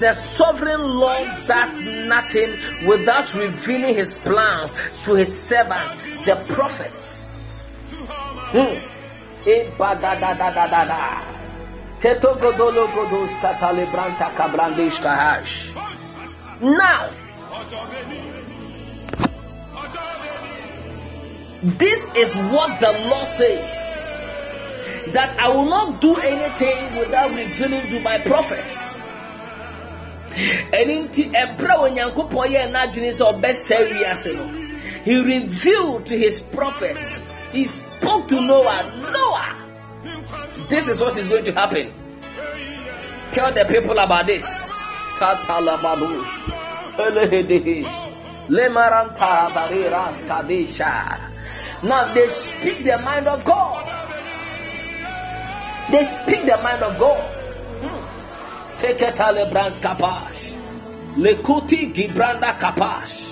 [0.00, 2.54] the sovereign Lord does nothing
[2.86, 4.70] without revealing his plans
[5.04, 7.32] to his servants, the prophets.
[8.52, 8.96] Hmm.
[12.06, 12.22] Now,
[21.62, 24.04] this is what the law says
[25.14, 29.10] that I will not do anything without revealing to my prophets.
[30.70, 34.46] Ɛne nti ɛbrɛ onyankopɔn yɛ n'adwene sɛ ɔbɛsɛ wiase no
[35.02, 37.18] he revealed to his prophets.
[37.50, 39.10] He spoke to noah.
[39.10, 39.65] Noah
[40.68, 41.92] this is what is going to happen.
[43.32, 44.44] Tell the people about this.
[51.82, 53.82] Now they speak the mind of god.
[55.90, 57.32] They speak the mind of god.
[58.78, 60.52] Teketale Brans Kapash.
[61.16, 63.22] Lekuti Gibranda Kapash.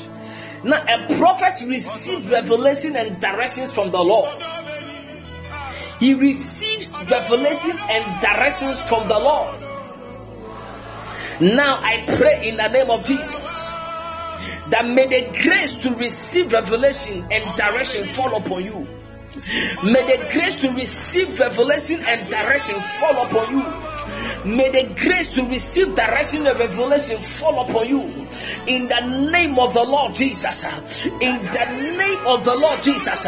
[0.64, 4.40] Now a prophet receives revelation and directions from the Lord.
[5.98, 9.60] He receives revelation and directions from the Lord.
[11.40, 13.64] Now I pray in the name of Jesus
[14.70, 18.86] that may the grace to receive revelation and direction fall upon you.
[19.82, 23.93] May the grace to receive revelation and direction fall upon you
[24.44, 28.02] May the grace to receive direction and revelation fall upon you
[28.66, 29.00] in the
[29.30, 30.64] name of the Lord Jesus.
[31.04, 31.66] In the
[31.96, 33.26] name of the Lord Jesus,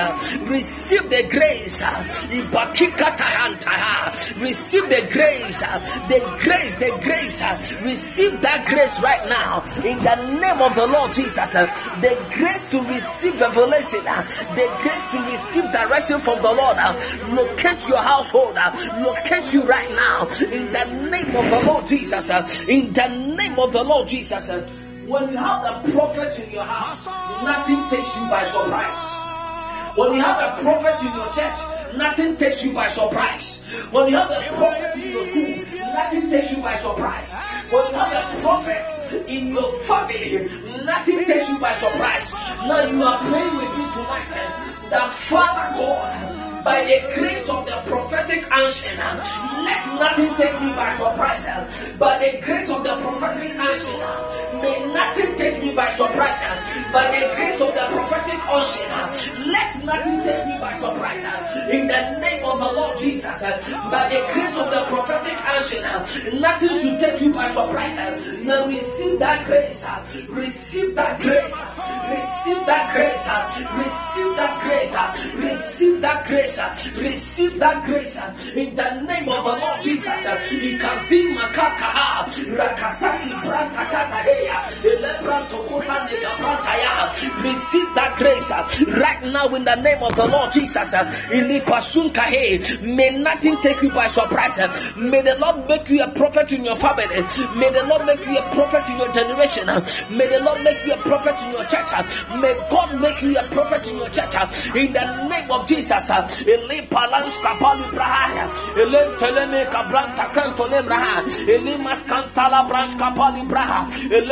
[0.48, 1.82] receive the grace.
[4.40, 7.42] Receive the grace, the grace, the grace.
[7.82, 11.52] Receive that grace right now in the name of the Lord Jesus.
[11.52, 16.76] The grace to receive revelation, the grace to receive direction from the Lord.
[17.28, 18.56] Locate your household,
[18.98, 22.30] locate you right now in the name of the Lord Jesus.
[22.30, 24.48] Uh, in the name of the Lord Jesus.
[24.48, 24.66] Uh,
[25.06, 27.06] when you have a prophet in your house,
[27.44, 29.16] nothing takes you by surprise.
[29.96, 33.64] When you have a prophet in your church, nothing takes you by surprise.
[33.90, 37.32] When you have a prophet in your school, nothing takes you by surprise.
[37.70, 40.50] When you have a prophet in your family,
[40.84, 42.32] nothing takes you by surprise.
[42.32, 46.35] Now you are praying with me tonight uh, that Father God
[46.66, 51.46] by the grace of the prophetic unction, let nothing take me by surprise.
[51.96, 56.40] By the grace of the prophetic unction, may nothing take me by surprise.
[56.92, 58.88] By the grace of the prophetic unction,
[59.50, 61.24] let nothing take me by surprise.
[61.70, 66.68] In the name of the Lord Jesus, by the grace of the prophetic unction, nothing
[66.80, 67.96] should take you by surprise.
[68.44, 69.84] Now receive that grace.
[70.28, 71.52] Receive that grace.
[72.06, 73.26] Receive that grace.
[73.76, 74.94] Receive that grace.
[75.34, 76.58] Receive that grace.
[76.98, 78.16] Receive that grace
[78.54, 80.06] in the name of the Lord Jesus.
[80.06, 84.45] Ikazima kaka rakataki brantakata heya
[87.42, 88.66] Receive that grace uh,
[89.00, 90.92] right now in the name of the Lord Jesus.
[90.94, 91.04] uh.
[92.82, 94.58] May nothing take you by surprise.
[94.58, 97.06] uh, May the Lord make you a prophet in your family.
[97.56, 99.66] May the Lord make you a prophet in your generation.
[100.16, 101.90] May the Lord make you a prophet in your church.
[102.40, 104.34] May God make you a prophet in your church.
[104.76, 106.10] In the name of Jesus.
[106.10, 106.26] uh,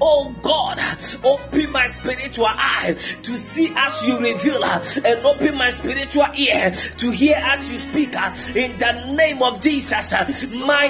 [0.00, 0.80] Oh God,
[1.24, 7.10] open my spiritual eye to see as you reveal and open my spiritual ear to
[7.10, 8.14] hear as you speak
[8.54, 10.12] in the name of Jesus.
[10.48, 10.88] My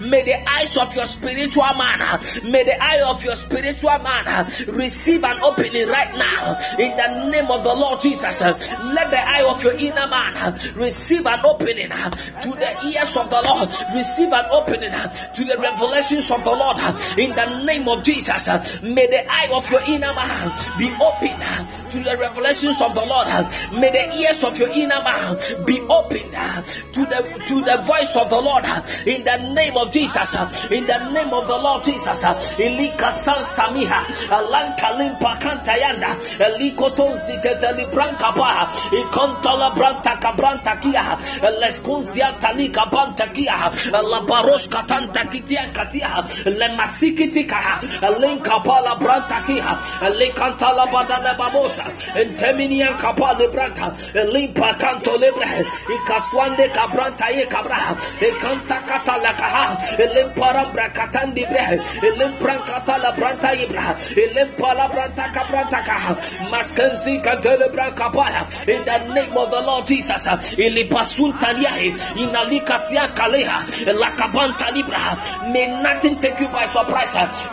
[0.00, 5.24] may the eyes of your spiritual man, may the eye of your spiritual man receive
[5.24, 8.40] an opening right now in the name of the Lord Jesus.
[8.40, 13.42] Let the eye of your inner man receive an opening to the ears of the
[13.42, 16.76] Lord, receive an opening to the revelations of the Lord
[17.18, 18.48] in the name of Jesus.
[18.48, 22.94] uh, May the eye of your inner man be open uh, to the revelations of
[22.94, 23.28] the Lord.
[23.28, 27.82] uh, May the ears of your inner man be opened uh, to the to the
[27.86, 28.64] voice of the Lord
[29.06, 30.34] in the name of Jesus.
[30.70, 32.22] In the name of the Lord Jesus.
[32.58, 41.16] Ilika san samiha alanka limpa kantayanda elikoton ziketeli branka pa ikontola branta kabranta kia
[41.60, 46.68] leskunzia talika banta kia la barosh katanta kitia katia le
[47.06, 47.80] masikiti kaha
[48.20, 49.78] linka pala branta kia
[50.18, 51.84] le kantala badala babosa
[52.14, 53.92] enteminian kapale branta
[54.32, 59.78] limpa kanto lebre ikaswande kabranta ye kabra ikanta kata la kaha
[60.14, 61.78] limpara brakatandi bre
[62.18, 63.96] limpran kata la branta ibra
[64.34, 66.14] limpala branta kabranta kaha
[66.50, 70.26] maskenzi kantele branka pala in the name of the Lord Jesus
[70.56, 73.64] ilipasunta liahe inalika sia kaleha
[74.00, 75.16] la kabanta libra
[75.52, 76.95] may nothing take you by surprise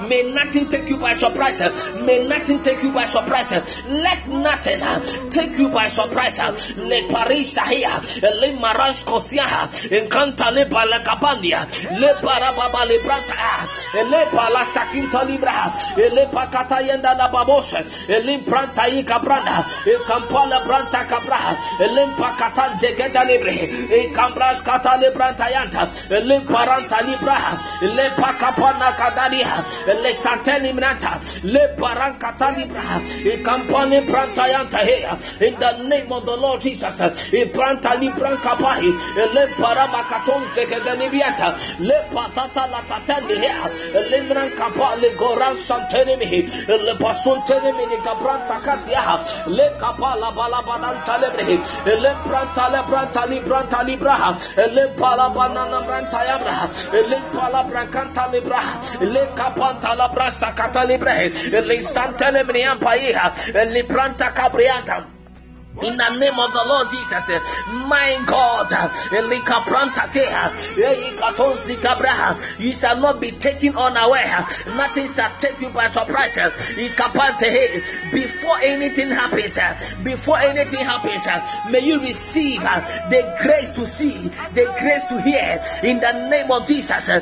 [0.07, 1.59] may nothing take you by surprise
[2.05, 3.51] may nothing take you by surprise
[3.87, 4.99] let nothing uh,
[5.31, 6.39] take you by surprise
[6.77, 7.99] le parisha here
[8.39, 9.43] le maransh kosia
[9.91, 11.67] encanta le bala kabandia
[11.99, 18.87] le barababa le branta le bala sakinta libra le pakata yenda la babosha le branta
[18.87, 23.55] yi kabranda e kampala branta kabra le pakata degeda libre
[23.91, 27.37] e kambras kata le branta yanta le paranta libra
[27.81, 29.32] le pakapana kadadia
[31.43, 31.63] le
[35.41, 36.99] in the name of the Lord Jesus.
[37.33, 38.91] E branta libra kapai
[39.33, 43.69] le parabakaton degeda libiata le patata la tatende here
[45.01, 46.93] le goran santeni mi le
[48.63, 54.87] katia le kapa la bala bananta lebre le branta le branta li branta libra le
[54.97, 55.79] pala banana
[56.91, 58.61] le pala brancanta libra
[59.01, 63.83] le kapanta la brasa kata libre le santele mi ampaia le
[64.33, 65.12] cabrianta
[65.81, 67.39] in the name of the Lord Jesus, eh,
[67.87, 68.89] my God, eh,
[72.59, 74.45] you shall not be taken unaware.
[74.75, 76.37] Nothing shall take you by surprise.
[76.37, 76.51] eh.
[78.11, 84.29] Before anything happens, eh, before anything happens, eh, may you receive the grace to see,
[84.53, 85.59] the grace to hear.
[85.83, 87.19] In the name of Jesus, eh.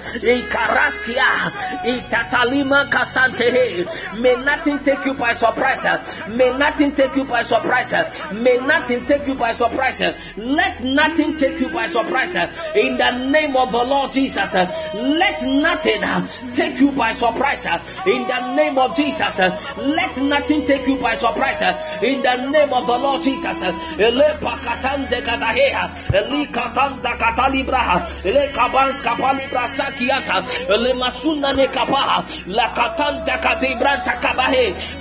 [4.19, 5.85] May nothing take you by surprise.
[5.85, 5.97] eh.
[6.29, 7.93] May nothing take you by surprise.
[8.41, 10.01] May nothing take you by surprise.
[10.37, 12.35] Let nothing take you by surprise.
[12.75, 16.01] In the name of the Lord Jesus, let nothing
[16.53, 17.65] take you by surprise.
[18.05, 19.37] In the name of Jesus,
[19.77, 21.61] let nothing take you by surprise.
[22.01, 23.61] In the name of the Lord Jesus.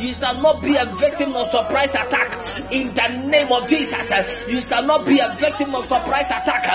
[0.01, 2.73] You shall not be a victim of surprise attack.
[2.73, 6.67] In the name of Jesus, eh, you shall not be a victim of surprise attack.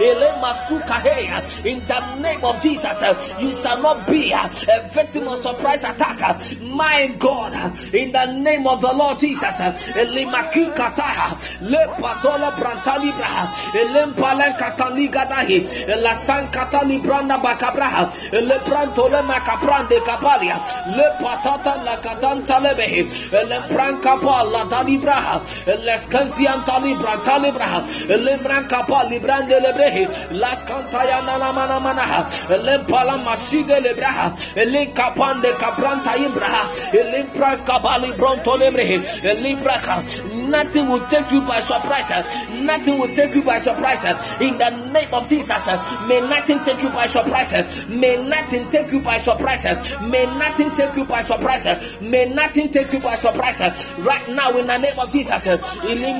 [0.00, 1.64] Ele masukaheya.
[1.64, 3.02] In the name of Jesus,
[3.40, 6.20] you shall not be uh, a victim of surprise attack.
[6.60, 12.52] My God, uh, in the name of the Lord Jesus, uh, Elimaki kataha, le patola
[12.52, 20.58] brantali braha, elempalen katali gadahi, la san katali branda bakabraha, le brantole makabrande kapalia,
[20.96, 23.02] le patata la katanta lebehi,
[23.32, 29.58] le branca pa la dali braha, le skansian tali brantali braha, le branca pa librande
[29.60, 37.24] lebrehi, las kantayana la mana manaha, le pala maside lebraha, le kapande kabranta imbraha, le
[37.34, 40.02] pras kabali bronto lebrehi, le braka.
[40.48, 42.10] Nothing will take you by surprise.
[42.50, 44.04] Nothing will take you by surprise.
[44.40, 45.66] In the name of Jesus,
[46.06, 47.52] may nothing take you by surprise.
[47.88, 49.64] May nothing take you by surprise.
[50.00, 52.00] May nothing take you by surprise.
[52.00, 53.58] May nothing take you by surprise.
[53.98, 56.18] Right now, in the name of Jesus, may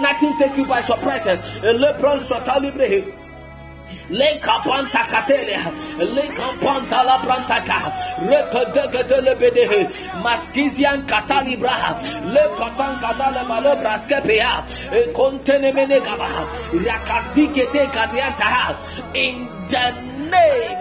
[0.00, 1.26] nothing take you by surprise.
[4.10, 4.38] Lebron Sotalibre.
[4.38, 5.58] Le kapanta katele,
[5.98, 9.88] le kampanta la brantaka, rekadeke de lebede,
[10.22, 16.28] maskizian katalibra, le katan kadale malo braskepea, kontene menegaba,
[16.72, 18.76] rakazikete katianta,
[19.14, 19.90] in the
[20.30, 20.78] name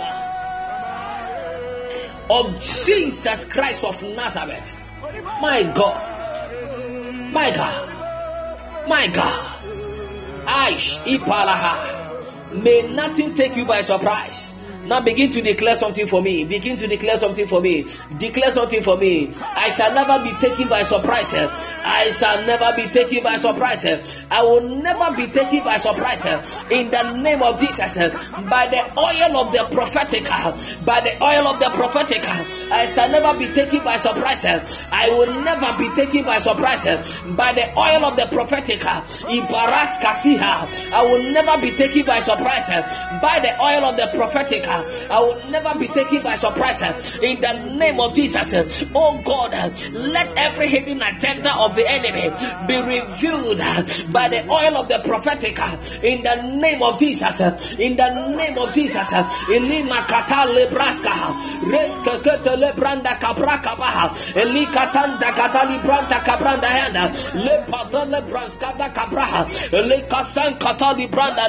[2.30, 4.78] of Jesus Christ of Nazareth.
[5.42, 9.46] My God, my God, my God,
[10.46, 12.07] Aish Ipalaha.
[12.52, 14.57] May nothing take you by surprise.
[14.88, 16.46] Now begin to declare something for me.
[16.46, 17.86] Begin to declare something for me.
[18.20, 19.34] Declare something for me.
[19.44, 21.34] I shall never be taken by surprise.
[21.34, 23.86] I shall never be taken by surprise.
[24.32, 26.24] I will never be taken by surprise.
[26.72, 27.96] In the name of Jesus,
[28.50, 30.24] by the oil of the prophetic,
[30.86, 34.46] by the oil of the prophetic, I shall never be taken by surprise.
[34.46, 36.86] I will never be taken by surprise.
[37.36, 42.70] By the oil of the prophetic, Ibaras Kasiha, I will never be taken by surprise.
[43.22, 44.64] By the oil of the prophetic,
[45.10, 46.82] I will never be taken by surprise.
[47.18, 49.52] In the name of Jesus, oh God,
[49.94, 52.30] let every hidden agenda of the enemy
[52.68, 53.60] be revealed
[54.12, 55.58] by the oil of the prophetic.
[56.04, 57.40] In the name of Jesus,
[57.80, 60.06] in the name of Jesus, Elima
[60.46, 70.60] lebraska, rekete lebranda kabraka baha, elikatanda kata libranda kabranda handa, lepata lebraska da kabraha, lekasan
[70.60, 71.48] kata libranda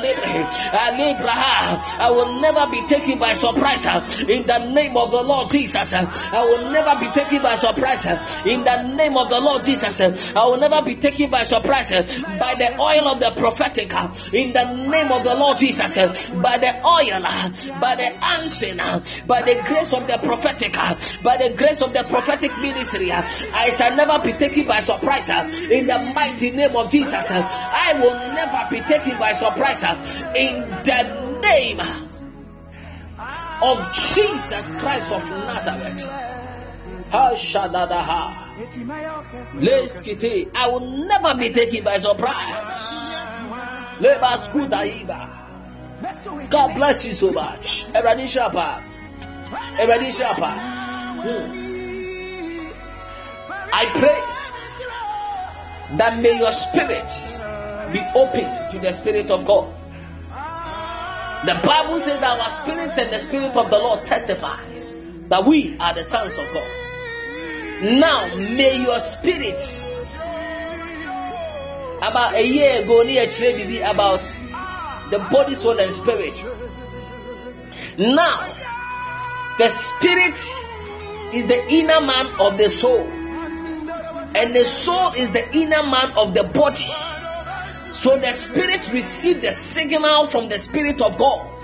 [0.96, 1.98] lebraha.
[1.98, 5.92] I will never be taken by surprise uh, in the name of the Lord Jesus.
[5.92, 9.64] Uh, I will never be taken by surprise uh, in the name of the Lord
[9.64, 10.00] Jesus.
[10.00, 13.92] I will never be taken by surprise by the oil of the prophetic
[14.32, 15.94] in the name of the Lord Jesus.
[15.96, 17.22] By the oil,
[17.80, 18.78] by the unseen,
[19.26, 20.72] by the grace of the prophetic,
[21.22, 25.28] by the grace of the prophetic ministry, I shall never be taken by surprise
[25.70, 27.30] in the mighty name of Jesus.
[27.30, 29.82] I will never be taken by surprise
[30.34, 32.07] in the name
[33.62, 36.08] of Jesus Christ of Nazareth.
[40.54, 43.20] I will never be taken by surprise.
[46.50, 47.84] God bless you so much.
[51.20, 51.68] Hmm.
[53.72, 54.22] I pray
[55.96, 57.10] that may your spirit
[57.92, 59.74] be open to the Spirit of God.
[61.44, 64.92] The Bible says that our spirit and the spirit of the Lord testifies
[65.28, 66.66] that we are the sons of God.
[67.82, 69.86] Now, may your spirits
[72.02, 74.22] about a year ago near Chile about
[75.10, 76.34] the body, soul, and spirit.
[77.98, 78.52] Now,
[79.58, 80.38] the spirit
[81.34, 86.34] is the inner man of the soul, and the soul is the inner man of
[86.34, 86.86] the body.
[87.92, 91.58] So the spirit receives the signal from the spirit of God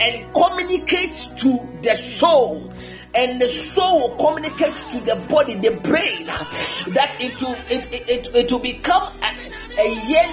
[0.00, 2.72] and communicates to the soul.
[3.12, 8.36] And the soul communicates to the body, the brain, that it will it, it, it,
[8.36, 9.90] it will become a, a,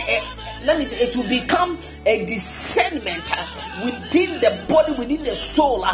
[0.07, 5.35] a let me say it will become a discernment uh, within the body, within the
[5.35, 5.85] soul.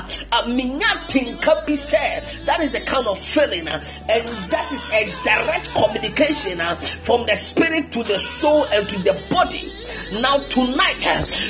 [0.47, 2.23] Nothing can be said.
[2.45, 7.25] That is the kind of feeling, uh, and that is a direct communication uh, from
[7.25, 9.71] the spirit to the soul and to the body.
[10.13, 11.03] Now, tonight,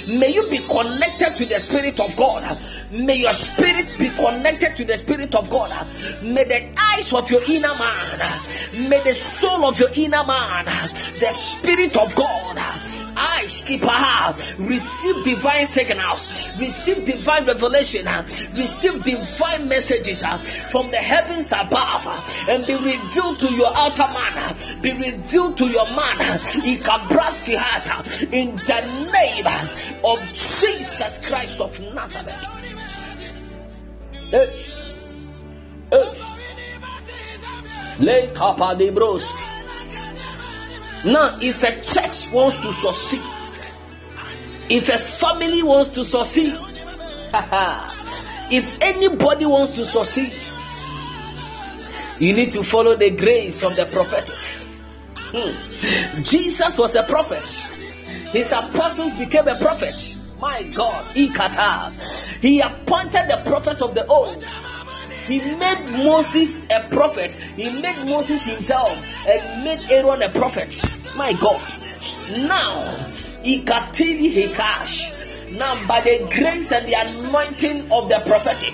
[0.07, 2.57] may you be connected to the Spirit of God.
[2.91, 5.87] May your spirit be connected to the Spirit of God.
[6.21, 8.41] May the eyes of your inner man,
[8.89, 10.65] may the soul of your inner man,
[11.19, 12.57] the Spirit of God,
[13.15, 13.43] I
[14.57, 16.27] receive divine signals,
[16.59, 18.07] receive divine revelation,
[18.55, 20.37] receive divine messages uh,
[20.71, 25.57] from the heavens above, uh, and be revealed to your outer man, uh, be revealed
[25.57, 26.39] to your man
[28.31, 29.47] in the name
[30.03, 32.47] of Jesus Christ of Nazareth.
[34.31, 34.47] Eh,
[35.91, 36.13] eh.
[37.99, 39.52] Lay Kappa de Broski.
[41.05, 43.21] Now, if a church wants to succeed,
[44.69, 46.53] if a family wants to succeed,
[48.51, 50.33] if anybody wants to succeed,
[52.19, 54.35] you need to follow the grace of the prophetic.
[55.35, 56.21] Hmm.
[56.23, 57.49] Jesus was a prophet.
[58.31, 60.17] His apostles became a prophet.
[60.39, 61.15] My God.
[61.15, 61.27] He
[62.61, 64.43] appointed the prophets of the old
[65.27, 67.35] He made Moses a prophet.
[67.35, 70.83] He made Moses himself and made Aaron a prophet.
[71.15, 71.61] My God.
[72.37, 73.09] Now,
[73.43, 75.51] Ikatili Hekash.
[75.51, 78.73] Now, by the grace and the anointing of the prophetic,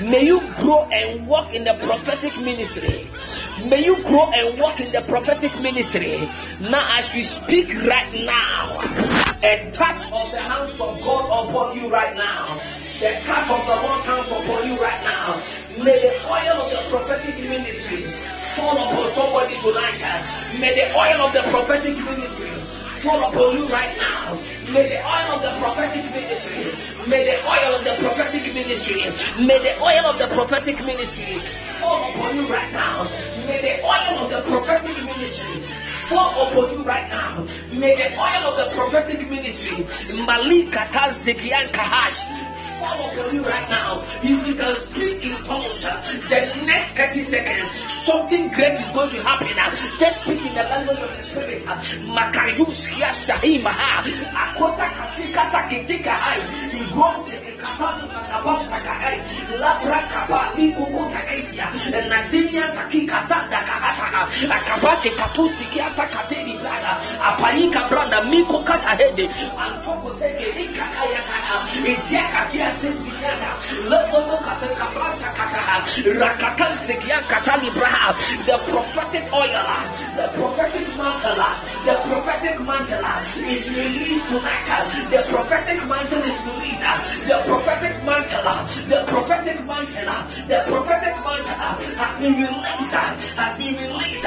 [0.00, 3.08] may you grow and walk in the prophetic ministry.
[3.64, 6.28] May you grow and walk in the prophetic ministry.
[6.60, 8.80] Now, as we speak right now,
[9.42, 12.60] a touch of the hands of God upon you right now.
[13.02, 15.42] The touch of the Lord's hands upon you right now.
[15.82, 18.04] May the oil of the prophetic ministry
[18.54, 19.98] fall upon somebody tonight.
[20.60, 22.52] May the oil of the prophetic ministry
[23.02, 24.38] fall upon you right now.
[24.70, 29.02] May the oil of the prophetic ministry, may the oil of the prophetic ministry,
[29.44, 31.40] may the oil of the prophetic ministry
[31.82, 33.02] fall upon you right now.
[33.48, 35.60] May the oil of the prophetic ministry
[36.06, 37.44] fall upon you right now.
[37.72, 39.78] May the oil of the prophetic ministry,
[40.24, 42.20] Malika Tazikian Kahash,
[42.82, 44.02] fall upon you right now.
[44.22, 47.70] If you can speak in tongues, the next 30 seconds,
[48.04, 49.54] something great is going to happen.
[49.98, 51.62] Just speak in the language of the spirit.
[51.62, 54.02] Makayus here Shahimaha.
[54.34, 57.51] Akota Kasika Takitika Hai.
[57.62, 59.22] Igon Kapani Makabam Takai.
[59.58, 61.66] Labra Kapani Kuku Takaisia.
[62.10, 64.26] Nadinia Takikata Dakahata.
[64.50, 66.98] Akabate Katusi Kiata Kateni Brada.
[67.22, 69.28] Apayika Branda Miko Kata Hede.
[69.54, 71.66] Antoko Teke Ikakaya Kata.
[71.86, 73.54] Isiaka Sia Sintiana.
[73.88, 75.60] Lepono Kata Kabranta Kata.
[76.18, 78.12] Rakatan Zikia Katali Braha.
[78.46, 79.52] The prophetic oil.
[80.16, 81.46] The prophetic mantle.
[81.86, 83.06] The prophetic mantle
[83.46, 84.66] is released tonight.
[85.10, 86.70] The prophetic mantle is released.
[86.82, 88.48] The prophetic mantle.
[88.88, 90.24] The prophetic mantle.
[90.48, 91.52] The prophetic mantle
[92.00, 92.92] has been released.
[93.36, 94.22] Has been released.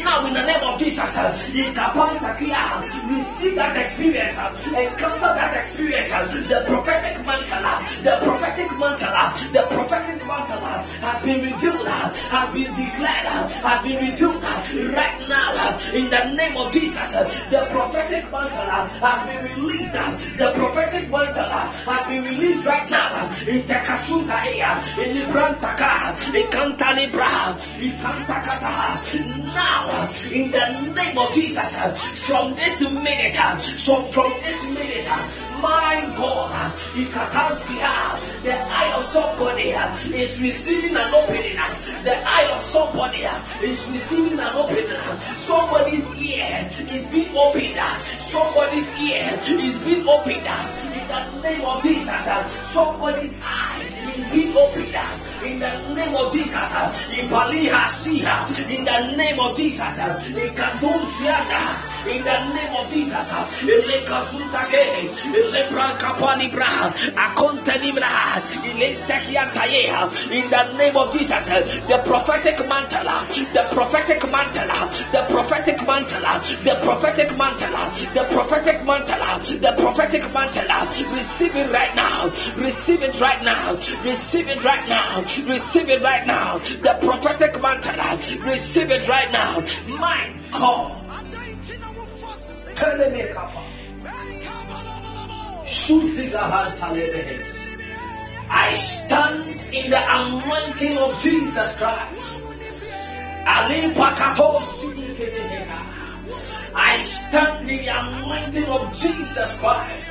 [0.00, 1.14] Now in the name of Jesus.
[3.04, 4.36] Receive that experience.
[4.64, 6.08] Encounter that experience.
[6.48, 7.68] The prophetic mantle.
[8.02, 9.12] The prophetic mantle.
[9.52, 10.64] The prophetic mantle
[11.04, 11.86] has been revealed.
[11.86, 13.26] Has been declared.
[13.60, 14.42] Has been revealed
[14.94, 15.52] right now.
[15.92, 17.12] In the name of Jesus.
[17.12, 19.92] The prophetic mantle has been released.
[19.92, 23.26] The prophetic mantle has been released right now.
[23.48, 24.80] In Tekasuta area.
[24.98, 26.34] In Librantaka.
[26.34, 27.56] In Cantalibra.
[27.80, 29.54] In Cantakata.
[29.54, 30.10] Now.
[30.30, 32.02] In the name of Jesus.
[32.26, 33.60] From this minute.
[33.60, 35.08] So from this minute.
[35.64, 39.70] My God, Ikataskia, the eye of somebody
[40.14, 41.56] is receiving an opening.
[42.04, 43.22] The eye of somebody
[43.64, 44.90] is receiving an opening.
[45.38, 47.80] Somebody's ear is being opened.
[48.28, 50.44] Somebody's ear is being opened.
[51.04, 52.24] In the name of Jesus,
[52.72, 54.96] somebody's eye is being opened.
[55.42, 58.46] In the name of Jesus, uh, Ibaliha Siha.
[58.70, 62.06] In the name of Jesus, uh, Ikadusiana.
[62.06, 63.44] In the name of Jesus, uh,
[65.98, 70.30] Kapani Braha, Akontani Braha, Ilesakiantaye.
[70.30, 73.04] In the name of Jesus, the prophetic mantle,
[73.52, 76.20] the prophetic mantle, the prophetic mantle,
[76.64, 77.70] the prophetic mantle,
[78.14, 81.14] the prophetic mantle, the prophetic mantle.
[81.14, 82.28] Receive it right now.
[82.56, 83.72] Receive it right now.
[84.04, 85.23] Receive it right now.
[85.24, 86.58] Receive it right now.
[86.58, 87.94] The prophetic mantle.
[88.46, 89.60] Receive it right now.
[89.88, 91.00] My God.
[98.50, 102.28] I stand in the anointing of Jesus Christ.
[106.66, 110.10] I stand in the anointing of Jesus Christ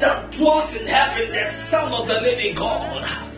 [0.00, 3.31] that dwells in heaven, the Son of the living God.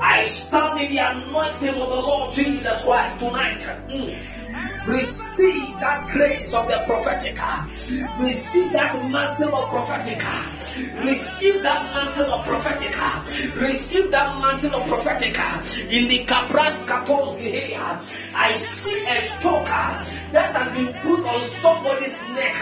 [0.00, 3.60] I stand in the anointing of the Lord Jesus Christ tonight.
[3.88, 4.73] Mm.
[4.86, 7.38] Receive that grace of the prophetic.
[8.20, 10.20] Receive that mantle of prophetic.
[11.02, 12.94] Receive that mantle of prophetic.
[13.56, 15.38] Receive that mantle of prophetic.
[15.90, 17.40] In the Cabras Katos
[18.34, 22.54] I see a stalker that has been put on somebody's neck.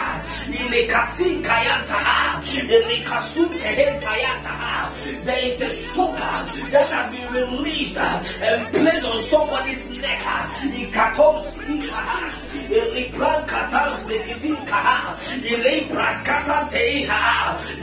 [0.46, 2.38] In the Kasin Kayanta.
[2.54, 3.02] In the
[4.00, 5.24] Kayanta.
[5.24, 10.22] There is a stalker that has been released and placed on somebody's neck.
[10.62, 11.56] In Katos
[12.12, 12.41] Honest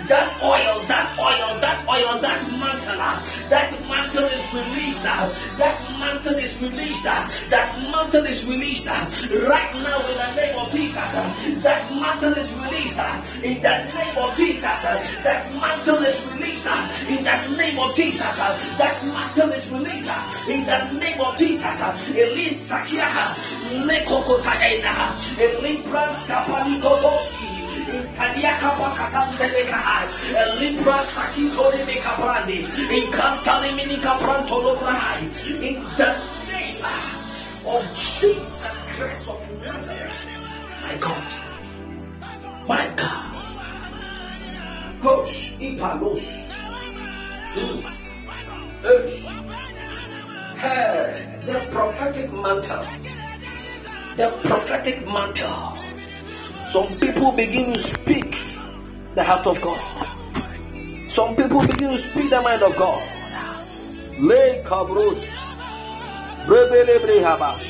[0.08, 2.98] that oil, that oil, that oil, that mantle,
[3.50, 5.04] that mantle is released.
[5.04, 7.04] That mantle is released.
[7.04, 11.12] That mantle is released right now in the name of Jesus.
[11.64, 13.00] That mantle is released
[13.44, 14.82] in the name of Jesus.
[15.24, 16.68] That mantle is released
[17.10, 18.38] in the name of Jesus.
[18.38, 20.10] That mantle is released
[20.48, 21.82] in the name of Jesus.
[22.10, 23.36] Elisa Kiaha,
[24.60, 27.50] Lekokotahena, Elibrans Kapalikotoski.
[28.20, 29.80] Adiakapa katanteleka,
[30.60, 34.60] Libra sakitole mekapande, Incantale minikapranto
[35.64, 36.12] in the
[36.48, 36.86] name
[37.66, 40.26] of Jesus Christ of Nazareth.
[40.82, 41.34] My God,
[42.68, 43.36] my God.
[45.02, 46.26] Hosh, ipalos.
[47.56, 47.80] Hmm.
[50.60, 53.19] Hey, the prophetic mantle.
[54.20, 55.78] The prophetic mantle.
[56.74, 58.36] Some people begin to speak
[59.16, 59.80] the heart of God.
[61.10, 63.02] Some people begin to speak the mind of God.
[64.20, 65.24] Le kabros.
[66.48, 67.64] Brebele brehabash.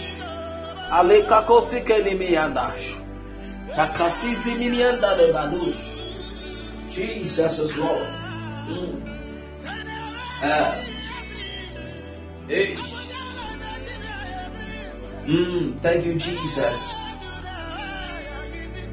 [0.90, 2.98] Ale kakosi kelimi yandash.
[3.76, 5.78] Takasisi minianda de badush.
[6.90, 8.08] Jesus is Lord.
[8.66, 9.06] Mm.
[10.42, 10.84] Uh,
[12.48, 12.99] hey.
[15.30, 16.96] Mm, thank you, Jesus.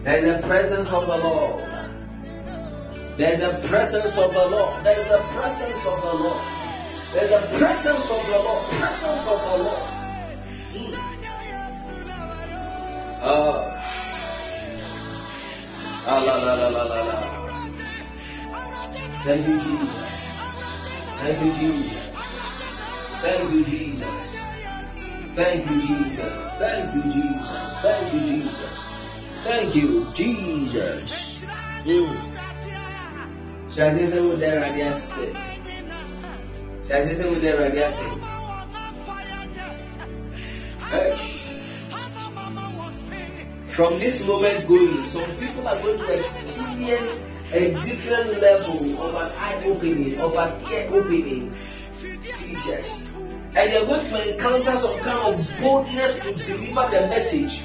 [0.05, 1.65] There's a presence of the Lord.
[3.17, 4.85] There's a presence of the Lord.
[4.85, 6.41] There's a presence of the Lord.
[7.15, 8.69] There's a presence of the Lord.
[8.69, 9.97] Presence of the Lord.
[13.23, 13.81] Uh,
[16.05, 17.17] ah, la, la, la, la, la, la.
[19.25, 19.97] Thank you, Jesus.
[21.17, 21.97] Thank you, Jesus.
[23.23, 24.36] Thank you, Jesus.
[25.37, 26.33] Thank you, Jesus.
[26.59, 27.77] Thank you, Jesus.
[27.83, 28.87] Thank you, Jesus.
[29.45, 31.43] Thank you, Jesus.
[33.71, 35.33] Shall I say what there I say?
[36.89, 38.11] Shall I say what there I say?
[43.75, 47.21] From this moment going, some people are going to experience
[47.53, 51.55] a different level of an eye opening, of an ear opening.
[52.41, 53.06] Jesus.
[53.57, 57.63] And you're going to encounter some kind of boldness to deliver the message.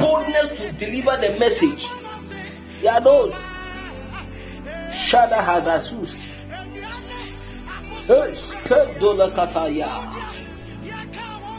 [0.00, 1.86] Boldness to deliver the message.
[2.82, 2.98] Yeah.
[4.90, 6.16] Shada Hadasus.
[9.30, 9.88] Kataya.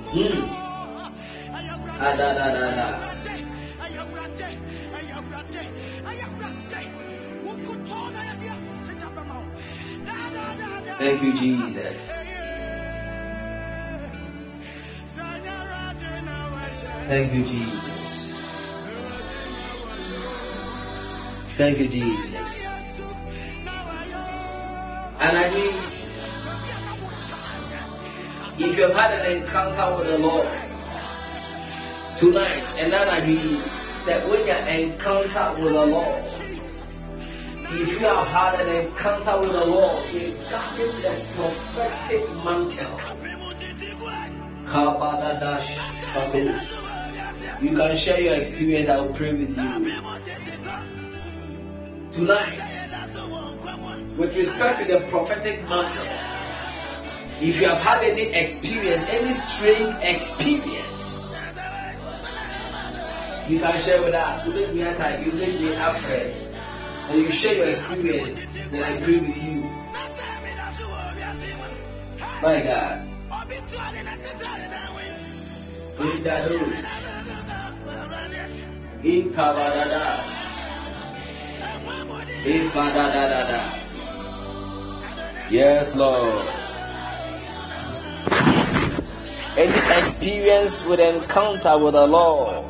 [0.09, 0.67] Hmm.
[1.99, 2.17] Ah.
[10.97, 12.16] Thank you, Jesus.
[17.07, 18.35] Thank you, Jesus.
[21.55, 22.67] Thank you, Jesus.
[25.19, 25.73] And I mean,
[28.59, 30.49] if you have had an encounter with the Lord
[32.17, 33.61] tonight, and then I mean
[34.05, 34.51] that when you
[34.91, 36.25] encounter with the Lord,
[37.71, 42.99] if you have had an encounter with the Lord, you regarding the prophetic mantle,
[47.61, 48.89] you can share your experience.
[48.89, 49.69] I will pray with you.
[52.11, 52.59] Tonight,
[54.17, 56.07] with respect to the prophetic matter,
[57.39, 61.29] if you have had any experience, any strange experience,
[63.47, 64.43] you can share with us.
[64.43, 66.47] So let me have you let me afraid
[67.09, 68.39] and you share your experience,
[68.69, 69.61] then I pray with you.
[72.41, 73.07] My God.
[85.49, 86.45] Yes, Lord.
[89.57, 92.65] Any experience with encounter with the Lord?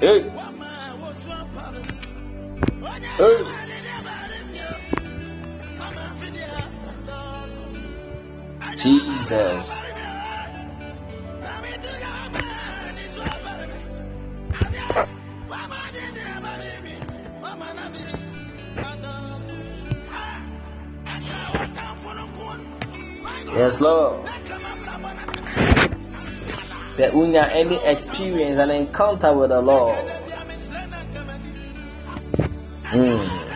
[0.00, 0.30] Hey.
[8.78, 9.87] Jesus.
[23.54, 24.28] Yes, Lord.
[26.90, 29.96] Say, unya any experience and encounter with the Lord.
[32.92, 33.48] Mm.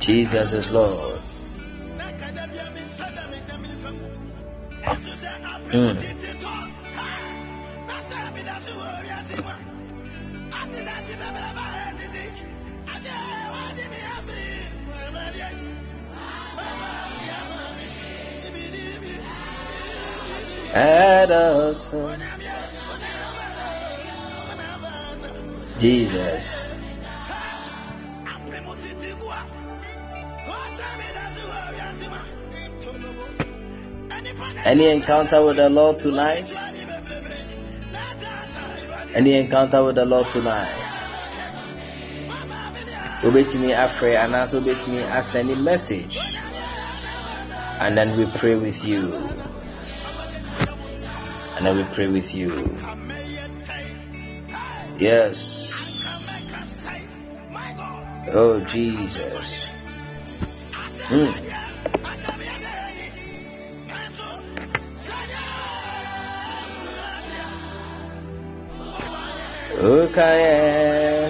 [0.00, 1.20] Jesus is Lord.
[5.72, 6.23] Mm.
[25.84, 26.66] Jesus.
[34.64, 36.56] Any encounter with the Lord tonight?
[39.14, 40.80] Any encounter with the Lord tonight?
[43.24, 46.36] wobɛtumi afrɛ anaasɛ wobɛtumi asend a message
[47.80, 49.14] and then we pray with you
[51.56, 52.76] and then we pray with you
[54.98, 55.53] yes
[58.32, 59.66] oh jesus
[61.08, 61.50] mm.
[69.76, 71.28] Okay,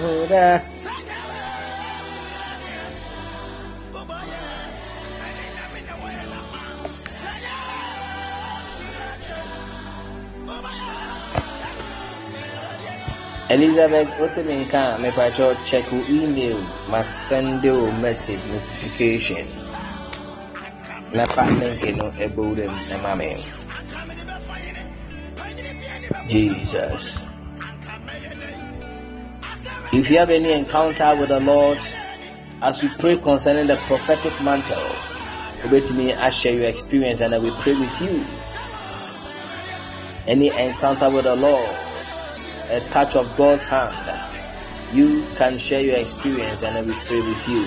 [13.51, 16.59] Elizabeth Oteminka mepacho check your email.
[16.89, 19.47] Ma send you message notification.
[21.13, 22.73] Na pa link no ebo dem
[23.03, 23.37] na me
[26.27, 27.21] Jesus.
[29.93, 31.79] If you have any encounter with the Lord
[32.63, 34.89] as we pray concerning the prophetic mantle
[35.71, 38.25] wait me, I share your experience and I will pray with you.
[40.27, 41.84] Any encounter with the Lord
[42.75, 43.95] a touch of God's hand,
[44.93, 47.65] you can share your experience and I will pray with you.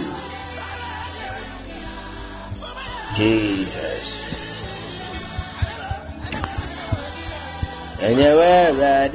[3.15, 4.23] Jesus.
[7.99, 9.13] Anywhere, right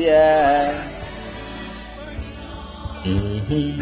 [3.05, 3.82] Mm-hmm.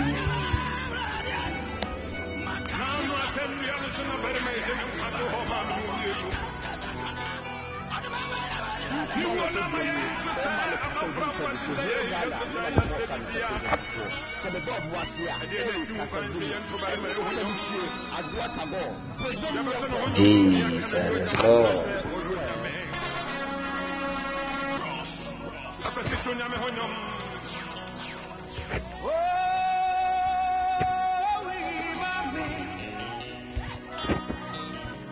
[20.14, 22.00] Jesus Lord.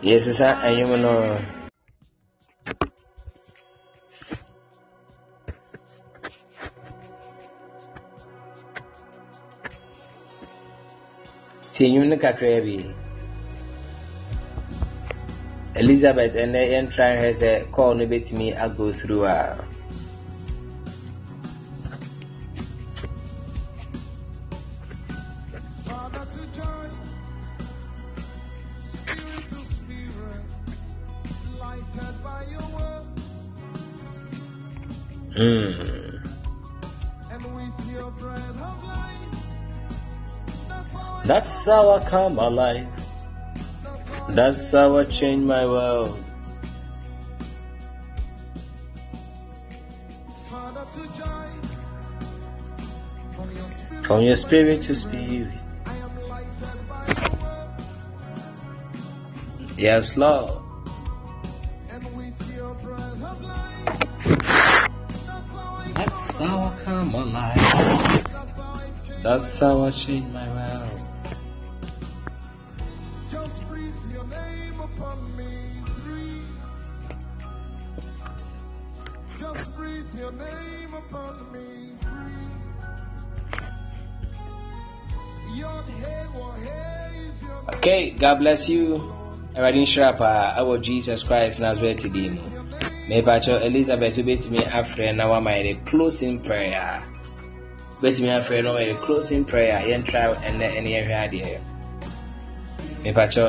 [0.01, 0.57] Yes, sir.
[0.63, 1.58] And you know.
[11.79, 12.75] Tie nnwom no kakraa bi
[15.81, 19.39] elizabeth ɛnɛ yɛntra nhwɛ sɛ call no bɛtumi ago through a
[41.29, 42.87] That's how I come alive.
[44.29, 46.17] That's how I change my world.
[54.01, 55.53] From your spirit to spirit.
[59.77, 60.63] Yes, Lord.
[65.93, 68.25] That's how I come alive.
[69.21, 70.68] That's how I change my world.
[87.75, 88.97] Okay, God bless you.
[89.55, 92.41] Awurade nhyira paa ɛwɔ Jesus Christ Nazareth din mu.
[93.09, 97.03] Mepakyɛ Elizabeth wobɛtumi afrɛ na wama yɛ closing prayer.
[98.01, 101.59] Wobɛtumi afrɛ na wama yɛ closing prayer yɛntra ɛnɛ ɛne yɛhwɛ adeɛ.
[103.03, 103.45] Mepakyɛ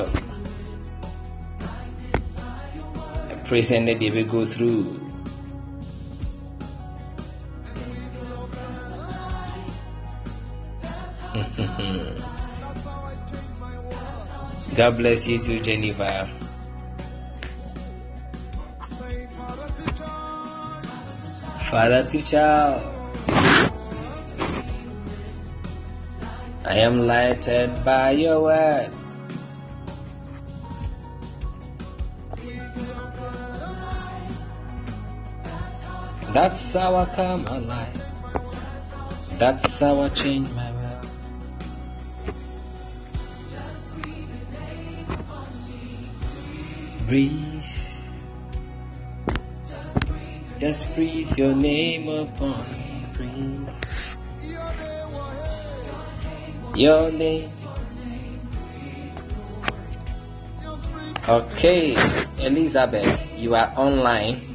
[3.45, 5.00] pray sɛ nnɛ deɛ bɛgo through.
[14.77, 16.31] God bless you too, Geneva.
[21.71, 22.83] Father to child.
[26.65, 28.91] I am lighted by your word.
[36.33, 38.03] That's how I come alive.
[39.39, 40.70] That's how I change my
[47.11, 47.67] breathe.
[50.63, 53.03] Just breathe your name upon me.
[53.19, 53.67] Breathe.
[56.77, 57.51] Your name.
[61.27, 61.99] Okay,
[62.39, 64.50] Elizabeth, you are online.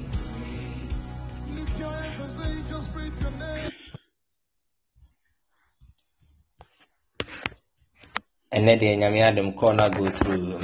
[8.73, 10.59] Nyame adom call go through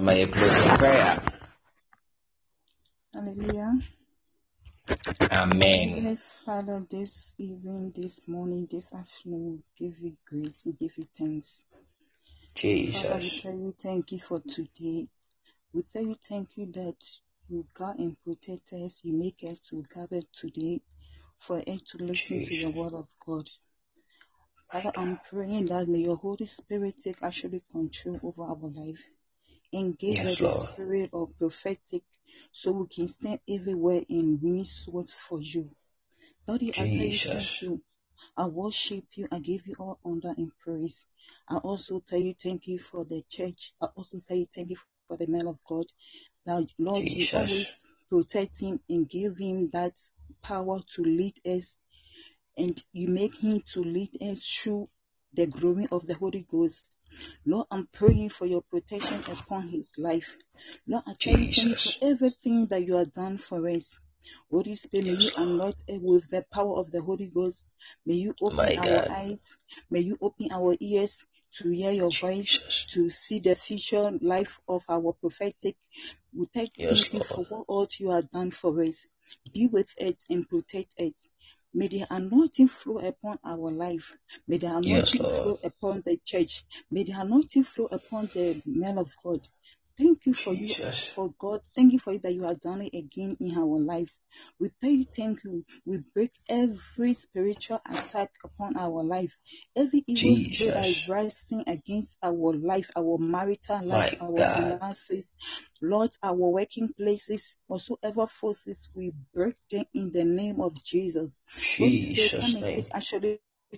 [0.00, 1.22] ma yɛ close in prayer
[3.14, 3.72] Hallelujah.
[5.32, 10.96] amen Heavenly Father, this evening, this morning, this afternoon, we give you grace, we give
[10.98, 11.66] you thanks.
[12.92, 15.08] Father, we jesus tell you thank you for today.
[15.74, 16.96] We tell you thank you that
[17.48, 20.80] you guard and protect us, you make us to gather today
[21.38, 23.48] for us to listen to the word of God.
[24.72, 29.04] Father, I'm praying that may your Holy Spirit take actually control over our life
[29.70, 32.02] and give us yes the lord spirit of prophetic
[32.52, 35.68] so we can stand everywhere and win swords for you.
[36.48, 37.82] Daddy, I tell you thank you.
[38.34, 39.28] I worship you.
[39.30, 41.06] I give you all honor and praise.
[41.50, 43.74] I also tell you thank you for the church.
[43.78, 44.76] I also tell you thank you
[45.06, 45.84] for the man of God.
[46.46, 49.98] That Lord, you jesus always protect him and give him that
[50.42, 51.81] power to lead us
[52.56, 54.88] and you make him to lead us through
[55.34, 56.96] the growing of the Holy Ghost.
[57.46, 60.36] Lord, I'm praying for your protection upon his life.
[60.86, 63.98] Lord, I thank you for everything that you have done for us.
[64.50, 67.66] Holy Spirit, may you anoint with the power of the Holy Ghost.
[68.06, 69.56] May you open my our god eyes.
[69.90, 71.24] May you open our ears
[71.58, 72.58] to hear your voice,
[72.90, 75.76] to see the future life of our prophetic.
[76.34, 79.06] We thank, yes you for what all you have done for us.
[79.52, 81.28] Be with it and protect us.
[81.74, 84.14] May the anointing flow upon our life.
[84.48, 86.64] May the yes anointing lord flow upon the church.
[86.90, 89.46] May the anointing flow upon the men of God.
[89.98, 90.74] Thank you for you,
[91.14, 91.60] for God.
[91.74, 94.20] Thank you for it that you have done it again in our lives.
[94.58, 95.64] We tell you thank you.
[95.86, 99.36] We break every spiritual attack upon our life,
[99.76, 104.80] every evil spirit that is rising against our life, our marital life, my our god
[104.80, 105.34] finances,
[105.82, 111.38] Lord, our working places, whatsoever forces, we break them in the name of Jesus.
[111.56, 112.86] Jesus name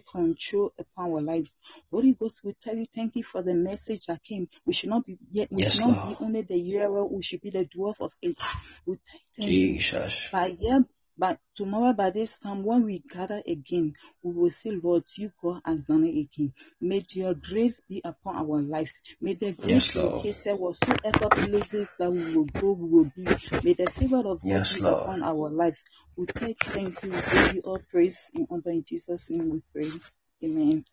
[0.01, 1.57] control upon our lives.
[1.91, 4.49] Holy Ghost, we tell you thank you for the message that came.
[4.67, 7.41] We should not be yet we should yes not be only the hearer, we should
[7.41, 8.37] be the dwarf of it.
[8.87, 8.99] We
[9.37, 9.79] thank you.
[9.79, 10.85] jesus By year
[11.19, 15.61] but tomorrow by this time when we gather again, we will say, Lord, you God
[15.65, 16.53] has done it again.
[16.81, 18.93] May your grace be upon our life.
[19.21, 23.25] May the yes grace lord located whatsoever places that we will go, we will be.
[23.63, 25.83] May the favor of God yes be lord upon our life.
[26.17, 27.11] We take thank you.
[27.13, 29.91] We give you all praise and honor in Jesus' name we pray.
[30.45, 30.85] Amen.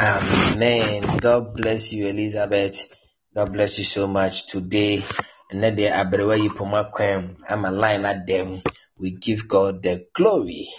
[0.00, 1.16] Amen.
[1.18, 2.92] God bless you, Elizabeth.
[3.34, 5.04] God bless you so much today.
[5.50, 7.36] And then the Abrewa Yipoma Kwem.
[7.48, 8.62] I'm a line at them.
[9.02, 10.70] We give God the glory.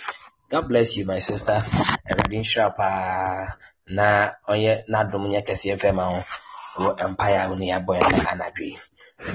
[0.50, 1.60] God bless you, my sister.
[2.08, 3.52] Everybody shrapa
[3.92, 6.24] na onye na dum nya kese fema ho.
[6.80, 8.80] Wo empire aboy na anadwe.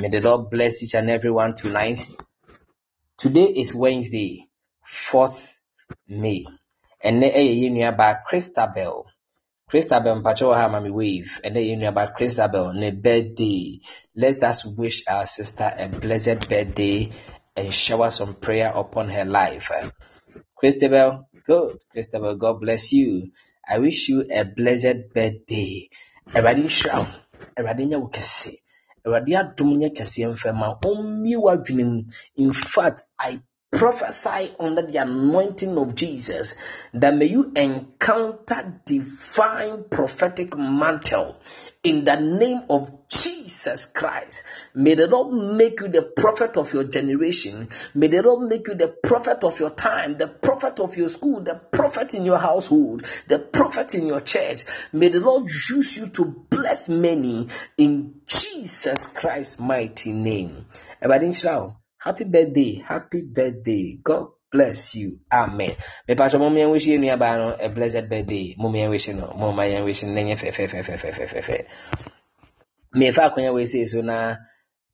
[0.01, 2.01] May the Lord bless each and everyone tonight.
[3.19, 4.49] Today is Wednesday,
[5.13, 5.37] 4th
[6.09, 6.47] May.
[7.05, 9.05] And ɛyɛ yɛn nua Christabel.
[9.69, 13.81] Christabel mpakyɛ wɔ ha ma me wave ɛnɛ Christabel ne birthday
[14.17, 17.13] let us wish our sister a blessed birthday
[17.59, 19.69] and shower some prayer upon her life.
[20.57, 21.79] Christabel good.
[21.91, 23.33] Christabel God bless you.
[23.69, 25.89] I wish you a blessed birthday.
[26.35, 27.07] Awurade nhyira wo.
[27.57, 27.99] Awurade nyɛ
[32.37, 33.41] in fact I
[33.71, 36.55] prophesy under the anointing of Jesus
[36.95, 41.37] that may you encounter divine prophetic mantle
[41.85, 44.43] in the name of Jesus Christ.
[44.75, 47.69] May the Lord make you the prophet of your generation.
[47.95, 51.41] May the Lord make you the prophet of your time, the prophet of your school,
[51.41, 54.65] the prophet in your household, the prophet in your church.
[54.93, 60.67] May the Lord use you to bless many in Jesus Christ's mighty name.
[61.01, 63.99] Happy birthday, happy birthday.
[64.03, 65.21] God bless you.
[65.33, 65.77] Amen.
[66.07, 68.55] Me pacho mo yɛn wish no a blessed birthday.
[68.59, 71.67] Mo yɛn wish no, mo ma yɛn wish no na nyɛ fɛfɛɛfɛɛfɛɛfɛ.
[72.95, 74.17] Mmefa akonnwa wei sei so na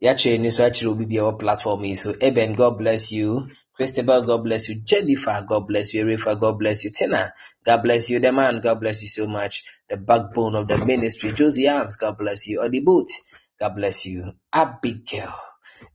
[0.02, 2.10] yɛakyerɛ ni so akyerɛ obi bi a platform yi so.
[2.20, 3.48] Eben, God bless you.
[3.76, 4.76] Christabel, God bless you.
[4.84, 6.04] Jennifer, God bless you.
[6.04, 6.90] Erifa, God bless you.
[6.90, 7.32] Tina,
[7.64, 8.20] God bless you.
[8.20, 9.64] The man, God bless you so much.
[9.88, 11.32] The backbone of the ministry.
[11.32, 12.60] Josie Arms, God bless you.
[12.60, 13.08] Odibut,
[13.60, 14.32] God bless you.
[14.52, 15.34] Abigail,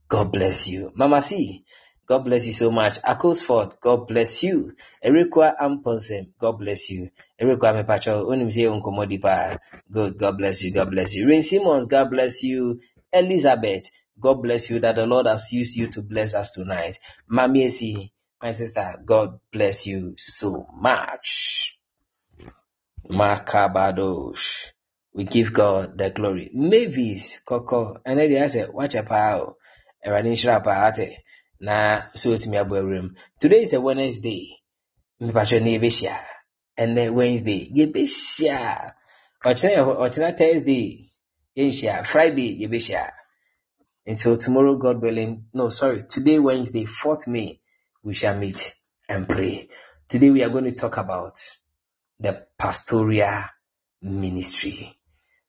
[0.08, 0.90] God bless you.
[0.94, 1.64] Mama C,
[2.10, 3.00] God bless you so much.
[3.02, 4.74] Akosford, God bless you.
[5.00, 7.08] Erikwa Amponsem, God bless you.
[7.40, 11.28] Erikwa Mepacho, Unimse Unkomodipa, good, God bless you, God bless you.
[11.28, 12.80] Rain Simmons, God bless you.
[13.12, 16.98] Elizabeth, God bless you that the Lord has used you to bless us tonight.
[17.30, 18.10] Mami Esi,
[18.42, 21.78] my sister, God bless you so much.
[23.08, 24.72] Makabadosh.
[25.14, 26.50] We give God the glory.
[26.52, 29.54] Mavis, Koko, and then I said, watch a
[30.04, 31.16] ate.
[31.60, 33.16] Na so to me room.
[33.38, 34.56] Today is a Wednesday.
[35.20, 36.16] Mpatro na yɛbɛhyia.
[36.78, 38.94] Ɛnɛ Wednesday, yɛbɛhyia.
[39.44, 41.12] ɔkyena ɔkyena thursday.
[41.54, 42.06] Yɛnhyia.
[42.06, 43.12] Friday yɛbɛhyia.
[44.06, 45.48] Until tomorrow god willing.
[45.52, 46.04] No sorry.
[46.04, 47.60] Today wednesday 4th may
[48.02, 48.74] we shall meet
[49.06, 49.68] and pray.
[50.08, 51.38] Today we are going to talk about
[52.18, 53.44] the pastoral
[54.00, 54.96] ministry.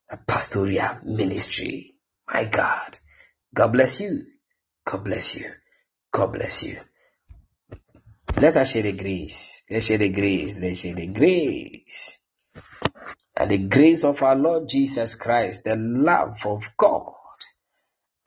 [0.10, 1.96] The pastoral ministry.
[2.28, 2.98] My god.
[3.54, 4.26] God bless you.
[4.84, 5.50] God bless you
[6.12, 6.80] god bless you
[8.38, 12.22] let us share the grace let's share the grace let's share the grace
[13.42, 17.16] and the grace of our Lord Jesus Christ, the love of God,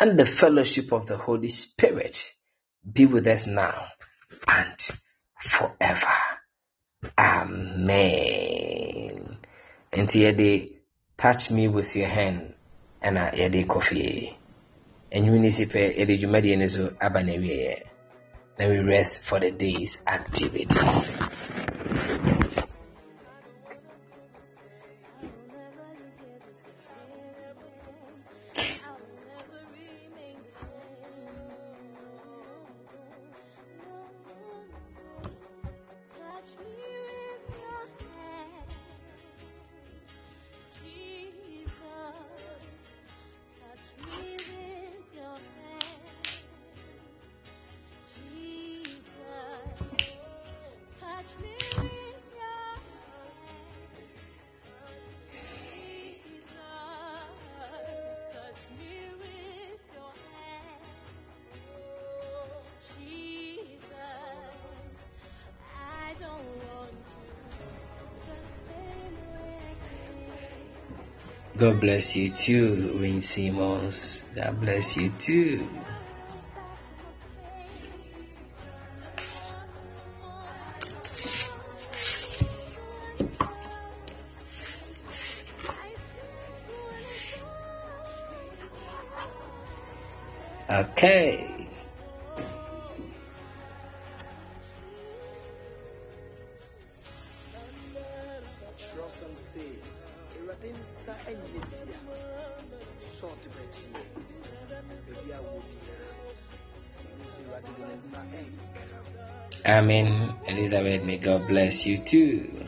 [0.00, 2.34] and the fellowship of the Holy Spirit
[2.90, 3.86] be with us now
[4.48, 4.74] and
[5.38, 6.12] forever.
[7.16, 8.56] Amen.
[9.92, 10.78] And here they
[11.16, 12.54] touch me with your hand
[13.00, 14.36] and I yɛde coffee.
[15.14, 17.34] And you need to pay yɛde dwumadie no so aba na
[18.56, 20.74] Then we rest for the day's activity.
[71.56, 74.24] God bless you too, Wayne Simmons.
[74.34, 75.83] God bless you too.
[111.24, 112.63] God bless you too.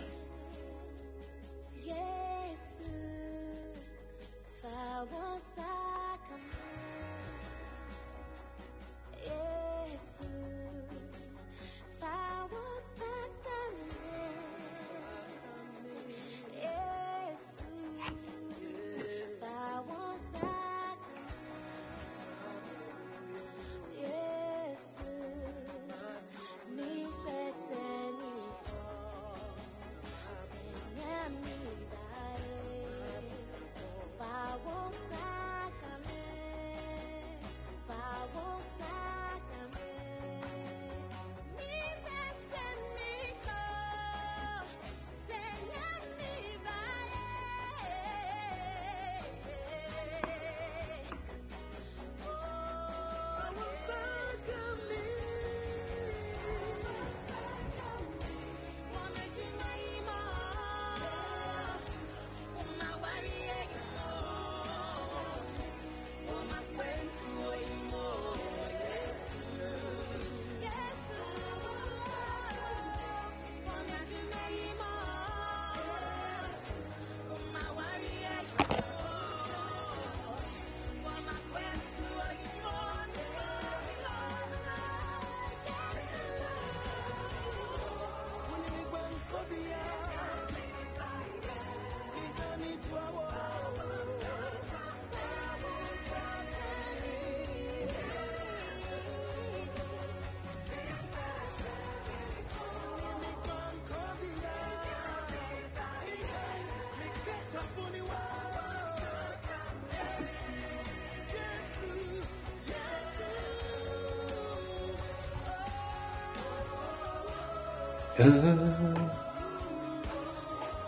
[118.18, 119.10] Oh,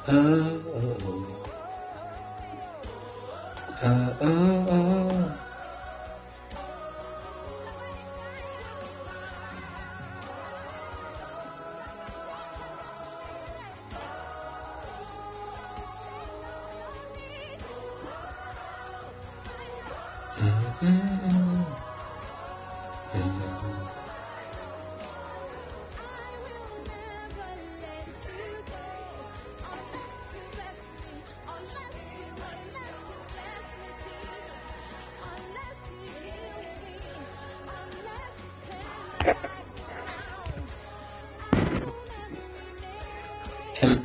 [0.08, 0.57] oh,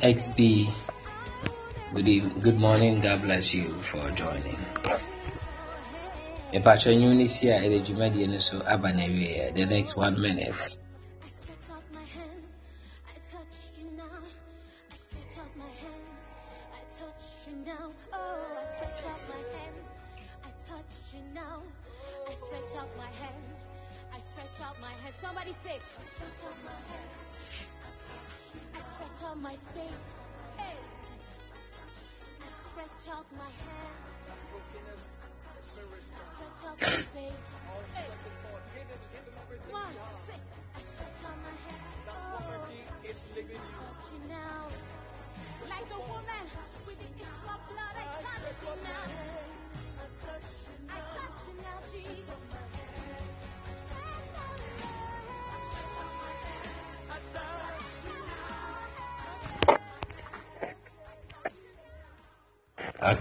[0.04, 0.68] XB,
[1.94, 3.00] good, evening, good morning.
[3.00, 4.58] God bless you for joining.
[6.52, 9.06] Mpacho nyu ni si a ɛde dwumadie no so aba na
[9.54, 10.76] the next one minute.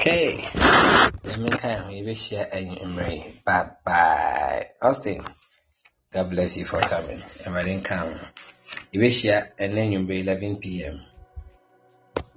[0.04, 0.44] Okay.
[1.24, 3.40] Maybe share and Mary.
[3.46, 4.68] Bye bye.
[4.82, 5.24] Austin.
[6.12, 7.24] God bless you for coming.
[7.40, 8.20] Didn't come.
[8.92, 11.00] Share and then you 11 p.m.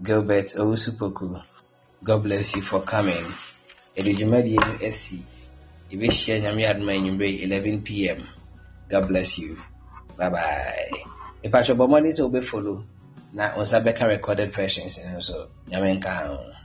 [0.01, 1.43] Gilbert Owusupoku.
[2.05, 3.27] God bless you for coming.
[3.97, 4.55] Edu Jumadi
[4.93, 5.19] SC.
[5.91, 7.21] You will share Nyami Adma in
[7.51, 8.29] 11 p.m.
[8.89, 9.59] God bless you.
[10.17, 10.91] Bye bye.
[11.43, 12.85] If I should be money, so be follow.
[13.33, 16.56] Na on Sabeka recorded versions and so Nyami Nkao.